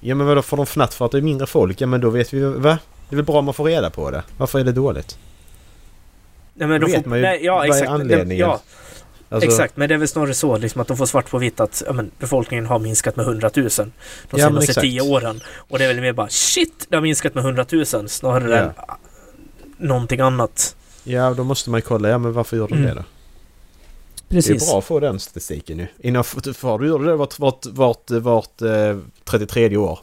[0.00, 1.80] Ja men vadå får de fnatt för att det är mindre folk?
[1.80, 2.78] Ja men då vet vi va?
[3.08, 4.22] Det är väl bra om man får reda på det.
[4.36, 5.18] Varför är det dåligt?
[6.58, 7.90] Nej, men Då vet får, man ju nej, ja, vad är exakt.
[7.90, 8.46] anledningen.
[8.48, 8.60] Ja,
[9.30, 11.60] Alltså, Exakt, men det är väl snarare så liksom, att de får svart på vitt
[11.60, 13.90] att ja, men, befolkningen har minskat med 100 000 de
[14.30, 14.80] Ja, senaste exakt.
[14.80, 15.40] tio åren.
[15.56, 18.56] Och det är väl mer bara shit, det har minskat med 100 000 snarare Ja.
[18.58, 18.96] än ah,
[19.78, 20.76] någonting annat.
[21.04, 22.08] Ja då måste man ju kolla.
[22.08, 22.88] Ja men varför gör de Mm.
[22.88, 23.04] det då?
[24.28, 24.60] Precis.
[24.60, 25.86] Det är bra att få den statistiken ju.
[26.00, 29.98] Innan f- för du gör det vart, vart, vart, vart eh, 33 år.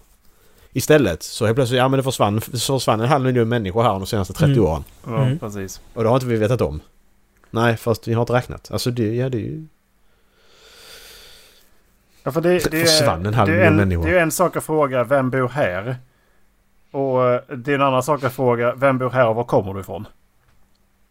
[0.78, 4.05] Istället så helt plötsligt, ja men det försvann, försvann en halv miljon människor här de
[4.05, 4.63] senaste 30 Mm.
[4.65, 4.84] åren.
[5.07, 5.39] Ja, Mm.
[5.39, 5.82] precis.
[5.93, 6.82] Och det har inte vi vetat om.
[7.51, 8.71] Nej, fast vi har inte räknat.
[8.71, 9.65] Alltså det, ja det är ju...
[12.23, 14.05] Ja, för det, det, Försvann en halv det, är miljon en, människor.
[14.07, 15.97] det är en sak att fråga vem bor här?
[16.91, 19.73] Och eh, det är en annan sak att fråga vem bor här och var kommer
[19.73, 20.07] du ifrån?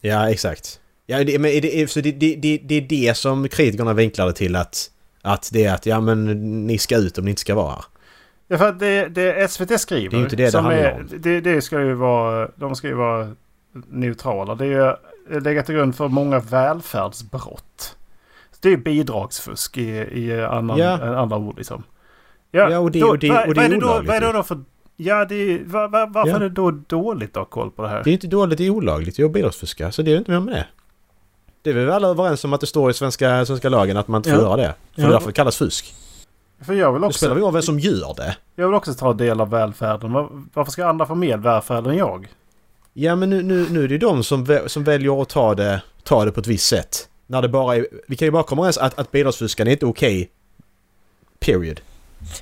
[0.00, 0.80] Ja, exakt.
[1.06, 4.26] Ja, det, men är det, så det, det, det, det är det som kritikerna vinklar
[4.26, 4.90] det till att...
[5.22, 6.26] Att det är att, ja men
[6.66, 7.84] ni ska ut om ni inte ska vara här.
[8.48, 10.10] Ja, för att det, det SVT skriver.
[10.10, 11.08] Det är ju inte det det handlar är, om.
[11.18, 12.48] Det, det ska ju vara...
[12.56, 13.28] De ska ju vara
[13.88, 14.54] neutrala.
[14.54, 14.96] Det är
[15.30, 17.96] ju lägga till grund för många välfärdsbrott.
[18.60, 19.82] Det är bidragsfusk i,
[20.20, 21.16] i annan, Ja.
[21.18, 21.82] andra ord liksom.
[22.50, 24.32] Ja, och det- och det- och det vad är är då, olagligt Vad är det
[24.32, 24.58] då för...
[24.96, 26.36] Ja, det är, va, va, varför Ja.
[26.36, 28.04] är det då dåligt att ha koll på det här?
[28.04, 29.18] Det är inte dåligt, det är olagligt.
[29.18, 29.90] Jag bidragsfuskar.
[29.90, 30.66] Så det är ju inte mer med det.
[31.62, 34.08] Det är vi väl alla överens om att det står i svenska, svenska lagen att
[34.08, 34.44] man inte får Ja.
[34.44, 34.74] göra det.
[34.94, 35.08] För Ja.
[35.08, 35.94] därför kallas fusk.
[36.60, 37.18] För jag vill Det också...
[37.18, 38.36] spelar väl ingen roll vem som gör det.
[38.56, 40.12] Jag vill också ta del av välfärden.
[40.12, 42.28] Var- Varför ska andra få mer välfärd än jag?
[42.92, 45.54] Ja men nu, nu, nu är det ju de som, vä- som väljer att ta
[45.54, 47.08] det, ta det på ett visst sätt.
[47.26, 47.86] När det bara är...
[48.08, 50.30] Vi kan ju bara komma överens att, att bidragsfuskande är inte okej.
[51.38, 51.80] Period.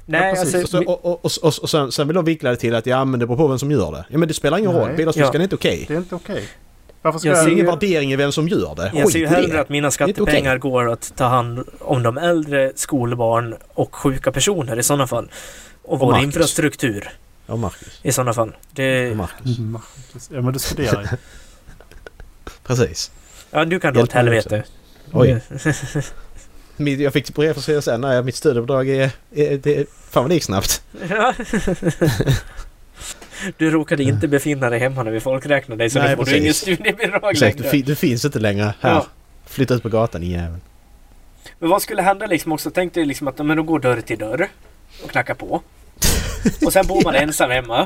[0.07, 0.55] Nej, Ja, precis.
[0.55, 2.75] Och, alltså, så, och, och, och, och, och sen, sen vill de vinkla det till
[2.75, 4.05] att ja men det beror på vem som gör det.
[4.09, 4.81] Ja men det spelar ingen Nej.
[4.81, 4.97] roll.
[4.97, 5.41] Bidragsfuskande Ja.
[5.41, 5.85] är inte okej.
[5.89, 6.49] Det är inte okej.
[7.03, 7.43] Varför ska Jag Det jag...
[7.45, 8.91] är ser ingen värdering i vem som gör det.
[8.95, 9.61] jag Skit ser ju hellre det.
[9.61, 14.83] att mina skattepengar går att ta hand om de äldre, skolbarn och sjuka personer i
[14.83, 15.31] sådana fall.
[15.83, 16.25] Och, vår Marcus.
[16.25, 17.11] infrastruktur
[17.47, 18.01] Ja Marcus.
[18.03, 18.53] i sådana fall.
[18.71, 19.59] Det, Ja, Marcus.
[19.59, 20.31] Marcus.
[20.33, 21.09] Ja men du studerar ju.
[22.65, 23.11] Precis.
[23.51, 24.63] ja, du kan dra åt helvete.
[25.13, 25.41] Oj.
[27.03, 28.01] Jag fick brev från CSN.
[28.01, 29.11] Nej, mitt studiebidrag är...
[29.35, 30.83] är det, fan vad det gick snabbt.
[31.11, 31.35] Ja.
[33.57, 36.37] Du råkade inte befinna dig hemma när vi folkräknade dig så Nej, nu får du
[36.39, 37.71] ingen studiebidrag Exakt, du, längre.
[37.71, 38.91] fi- du finns inte längre här.
[38.91, 39.07] Ja.
[39.47, 40.61] Flytta ut på gatan i jäveln.
[41.59, 42.71] Men vad skulle hända liksom också?
[42.71, 44.49] Tänk dig liksom att men de går dörr till dörr
[45.05, 45.63] och knackar på.
[46.67, 47.83] Och sen bor man ensam hemma.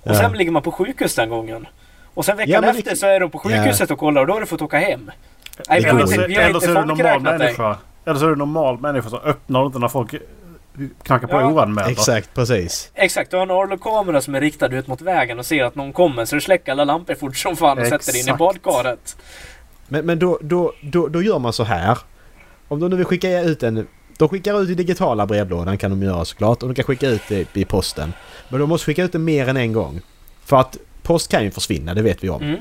[0.00, 0.14] Och Ja.
[0.14, 1.66] sen ligger man på sjukhus den gången.
[2.14, 4.32] Och sen veckan Ja, efter det- så är de på sjukhuset och kollar och då
[4.32, 5.10] har du fått åka hem.
[5.68, 7.38] Nej, vi har inte, vi har Eller inte så är du normal folkräknat dig.
[7.38, 7.76] människa.
[8.04, 10.14] Eller så är du normal människa så öppnar du inte när folk
[11.02, 11.50] knackar på Ja.
[11.50, 11.90] oanmälda.
[11.90, 12.90] Exakt, precis.
[12.94, 15.92] Exakt, du har en Arlo-kamera som är riktad ut mot vägen och ser att någon
[15.92, 18.38] kommer så du släcker alla lampor fort som fan och sätter dig in i Exakt.
[18.38, 19.16] badkaret.
[19.88, 21.98] Men, men då, då, då, då gör man så här.
[22.68, 23.86] Om de nu vill skicka ut en...
[24.18, 26.62] De skickar ut i digitala brevlådan kan de göra såklart.
[26.62, 28.12] Och de kan skicka ut det i posten.
[28.48, 30.00] Men de måste skicka ut det mer än en gång.
[30.44, 32.42] För att post kan ju försvinna, det vet vi om.
[32.42, 32.60] Mm.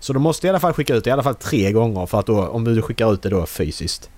[0.00, 2.18] Så de måste i alla fall skicka ut det i alla fall tre gånger för
[2.18, 4.10] att då, om du skickar ut det då fysiskt.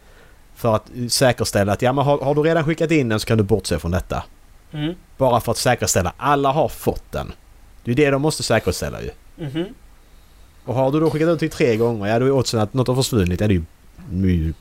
[0.58, 3.38] För att säkerställa att ja men har, har du redan skickat in den så kan
[3.38, 4.24] du bortse från detta.
[4.72, 4.94] Mm.
[5.16, 7.32] Bara för att säkerställa alla har fått den.
[7.84, 9.10] Det är det de måste säkerställa ju.
[9.36, 9.64] Mhm.
[10.64, 12.88] Och har du då skickat ut till tre gånger, ja då är oddsen att något
[12.88, 13.64] har försvunnit, är det ju
[14.10, 14.54] ju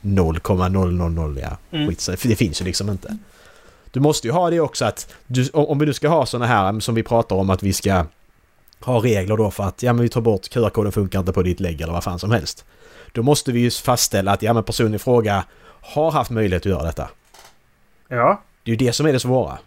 [0.00, 1.56] 0,000 ja.
[1.70, 1.88] Mm.
[1.88, 3.18] Skit, för det finns ju liksom inte.
[3.90, 6.80] Du måste ju ha det också att du, om vi nu ska ha såna här
[6.80, 8.04] som vi pratar om att vi ska
[8.80, 11.60] ha regler då för att ja men vi tar bort QR-koden funkar inte på ditt
[11.60, 12.64] lägg eller vad fan som helst.
[13.16, 15.44] Då måste vi ju fastställa att ja men personen i fråga
[15.82, 17.08] har haft möjlighet att göra detta.
[18.08, 18.40] Ja.
[18.62, 19.58] Det är ju det som är det svåra.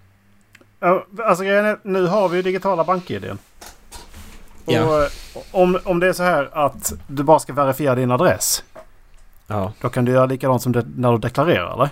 [0.80, 1.43] Ja, Alltså
[1.84, 3.26] nu har vi ju digitala bank-id.
[4.66, 5.04] Och Ja.
[5.04, 5.10] eh,
[5.52, 8.64] om, om det är så här att du bara ska verifiera din adress.
[9.47, 11.89] Ja, Då kan du göra likadant som när du deklarerar eller?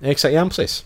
[0.00, 0.34] exakt.
[0.34, 0.84] Ja precis.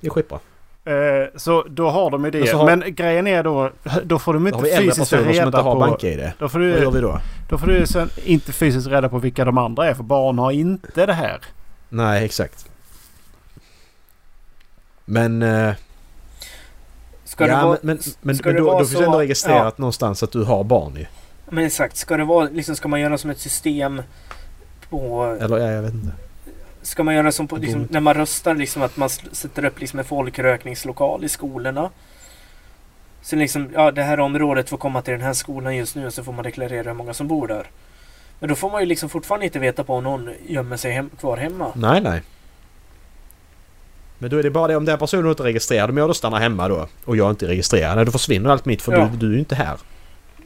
[0.00, 0.38] Det är skitbra.
[0.84, 0.92] Eh,
[1.36, 2.52] så då har de ju det.
[2.52, 3.70] Har- Men grejen är då,
[4.04, 5.80] då får de inte fysiskt personer som reda inte har på...
[5.80, 6.32] bank-id.
[6.38, 7.20] Då får, Vad gör du, vi då?
[7.48, 10.50] då får du sen inte fysiskt reda på vilka de andra är för barn har
[10.52, 11.40] inte det här.
[11.88, 12.66] Nej, exakt.
[15.04, 15.42] Men...
[15.42, 15.72] eh,
[17.24, 17.78] Ska det ja, vara...
[17.82, 20.44] men, men, men, ska men det då, då finns så- ändå registrerat någonstans att du
[20.44, 21.06] har barn ju.
[21.50, 24.02] Men exakt, ska det vara liksom, ska man göra som ett system
[24.90, 25.24] på...
[25.40, 26.12] Eller ja, jag vet inte.
[26.82, 29.98] Ska man göra som på, liksom, när man röstar, liksom att man sätter upp liksom
[29.98, 31.90] en folkrökningslokal i skolorna.
[33.22, 36.14] Så liksom, ja det här området får komma till den här skolan just nu och
[36.14, 37.66] så får man deklarera hur många som bor där.
[38.38, 41.10] Men då får man ju liksom fortfarande inte veta på om någon gömmer sig hem,
[41.20, 41.72] kvar hemma.
[41.74, 42.22] Nej, nej.
[44.18, 45.90] Men då är det bara det om den personen inte är registrerad.
[45.90, 48.06] Om jag då stannar hemma då och jag inte är registrerad.
[48.06, 49.08] Då försvinner allt mitt för Ja.
[49.12, 49.76] du, du är ju inte här.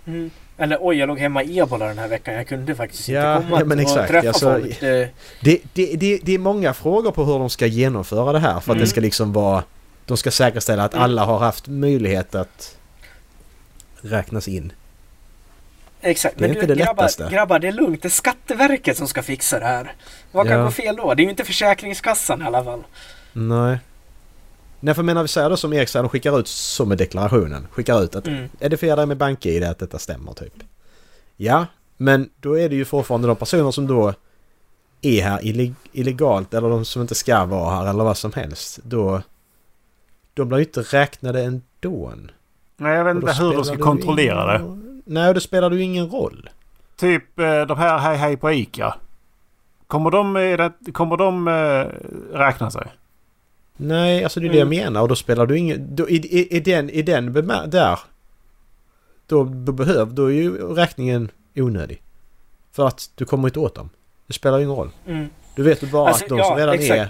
[0.07, 0.31] Mm.
[0.59, 2.35] Eller oj, jag låg hemma i ebola den här veckan.
[2.35, 4.81] Jag kunde faktiskt Ja, inte komma ja, men och träffa Alltså, folk.
[4.81, 5.61] Det, Det,
[5.97, 8.53] det, det, är många frågor på hur de ska genomföra det här.
[8.53, 8.79] För att Mm.
[8.79, 9.65] det ska liksom vara...
[10.07, 11.05] De ska säkerställa att Mm.
[11.05, 12.77] alla har haft möjlighet att
[14.01, 14.73] räknas in.
[16.01, 16.39] exakt.
[16.39, 17.29] Det är Men inte du, det grabbar, lättaste.
[17.33, 18.03] grabbar, det är lugnt.
[18.03, 19.93] Det är Skatteverket som ska fixa det här.
[20.33, 20.65] Vad kan Ja.
[20.65, 21.15] gå fel då?
[21.15, 22.83] Det är ju inte Försäkringskassan i alla fall.
[23.33, 23.79] Nej.
[24.81, 27.67] Nej för menar vi säger då som säger, de skickar ut som med deklarationen.
[27.71, 28.49] Skickar ut att Mm.
[28.77, 30.55] fel där med BankID att detta stämmer typ?
[31.37, 31.67] Ja,
[31.97, 34.15] men då är det ju fortfarande de personer som då
[35.03, 38.79] är här illeg- illegalt eller de som inte ska vara här eller vad som helst.
[38.83, 39.23] Då...
[40.35, 42.13] De blir ju inte räknade ändå.
[42.77, 44.59] Nej, jag vet inte hur de ska kontrollera det.
[44.59, 46.51] ingen- Nej, då spelar det ju ingen roll.
[46.97, 48.95] Typ eh, de här Hej Hej på ICA.
[49.87, 50.37] Kommer de,
[50.93, 51.87] kommer de eh,
[52.39, 52.87] räkna sig?
[53.77, 54.79] Nej, alltså det är det jag Mm.
[54.85, 55.97] menar och då spelar du ingen...
[55.97, 57.99] Då, i, i, I den, i den bemär- där...
[59.27, 62.03] Då, då behöv, då är ju räkningen onödig.
[62.73, 63.91] För att du kommer inte åt dem.
[64.27, 64.91] Det spelar ju ingen roll.
[65.07, 65.29] Mm.
[65.55, 66.91] Du vet ju bara Alltså, att de ja, som redan exakt.
[67.01, 67.09] är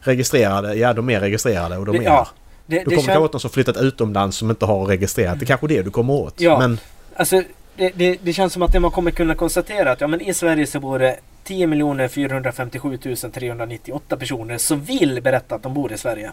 [0.00, 2.26] registrerade, ja de är registrerade och de Det, är ja, här.
[2.66, 5.38] det, Du kommer komma åt någon som flyttat utomlands som inte har registrerat.
[5.38, 6.40] Det är kanske det du kommer åt.
[6.40, 6.58] Ja.
[6.58, 6.78] Men
[7.16, 7.42] Alltså,
[7.76, 10.34] det, det, det känns som att det man kommer kunna konstatera att ja, men i
[10.34, 12.96] Sverige så bor det 10 457
[13.32, 16.32] 398 personer som vill berätta att de bor i Sverige.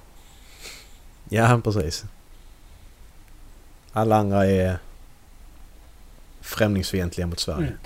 [1.29, 2.03] ja, precis.
[3.93, 4.77] Alla andra är
[6.41, 7.67] främlingsfientliga mot Sverige.
[7.67, 7.79] Mm.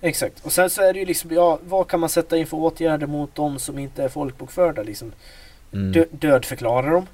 [0.00, 0.44] Exakt.
[0.44, 3.06] Och sen så är det ju liksom, ja, vad kan man sätta in för åtgärder
[3.06, 5.12] mot de som inte är folkbokförda liksom?
[5.72, 5.92] Mm.
[5.92, 7.06] Dö, dödförklara dem?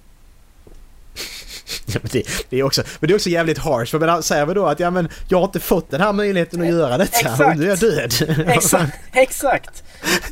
[1.95, 3.91] Ja, men, det, det är också, men det är också jävligt harsh.
[3.91, 6.61] För men säger vi då att ja, men jag har inte fått den här möjligheten
[6.61, 7.41] att göra detta Exakt.
[7.41, 8.13] och nu är jag död.
[8.49, 8.99] Exakt!
[9.13, 9.83] Exakt!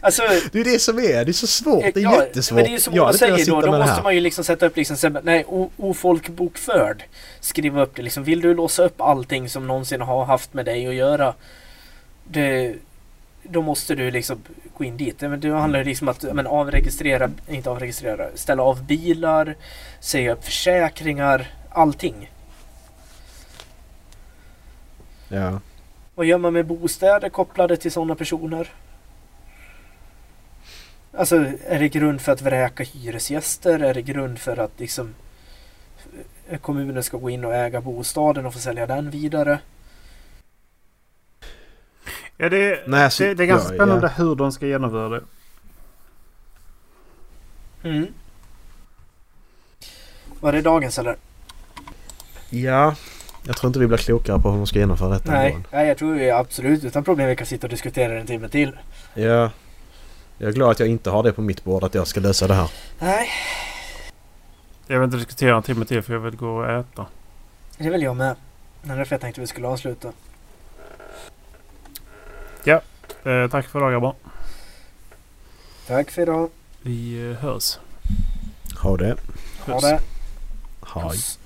[0.00, 1.24] Alltså, Det är det som är.
[1.24, 1.84] Det är så svårt.
[1.94, 2.56] Det är ja, jättesvårt.
[2.56, 4.02] Men det är ju som Ola säger då, då måste här.
[4.02, 5.44] man ju liksom sätta upp liksom, nej,
[5.76, 7.04] ofolkbokförd.
[7.40, 8.24] Skriva upp det liksom.
[8.24, 11.34] Vill du låsa upp allting som någonsin har haft med dig att göra?
[12.24, 12.74] Det,
[13.42, 14.38] då måste du liksom
[14.78, 15.20] gå in dit.
[15.20, 19.54] Men det handlar ju liksom att men, avregistrera, inte avregistrera, ställa av bilar,
[20.06, 22.30] säga upp försäkringar, allting.
[25.28, 25.60] Ja.
[26.14, 28.68] Vad gör man med bostäder kopplade till sådana personer?
[31.12, 33.80] Alltså, är det grund för att vräka hyresgäster?
[33.80, 35.14] Är det grund för att liksom
[36.48, 39.58] eh, kommunen ska gå in och äga bostaden och få sälja den vidare?
[42.36, 45.24] Ja, det, Nej, alltså, det, det är ganska ja, spännande hur de ska genomföra det.
[47.82, 48.06] Mm.
[50.46, 51.16] Var det dagens eller?
[52.50, 52.94] Ja.
[53.42, 55.32] Jag tror inte vi blir klokare på hur de ska genomföra detta.
[55.32, 58.48] Nej, nej, jag tror vi absolut utan problem vi kan sitta och diskutera en timme
[58.48, 58.78] till.
[59.14, 59.50] Ja.
[60.38, 62.46] Jag är glad att jag inte har det på mitt bord att jag ska lösa
[62.46, 62.70] det här.
[62.98, 63.28] Nej,
[64.86, 67.06] Jag vill inte diskutera en timme till för jag vill gå och äta.
[67.78, 68.36] det vill jag med.
[68.82, 70.12] Det är därför jag tänkte vi skulle avsluta.
[73.24, 74.14] Eh, tack för idag grabbar.
[75.86, 76.50] Tack för idag.
[76.82, 77.78] Vi eh, hörs.
[78.82, 79.16] Ha det.
[79.66, 80.00] Ha det.
[80.96, 81.08] Hej.
[81.08, 81.38] Puss.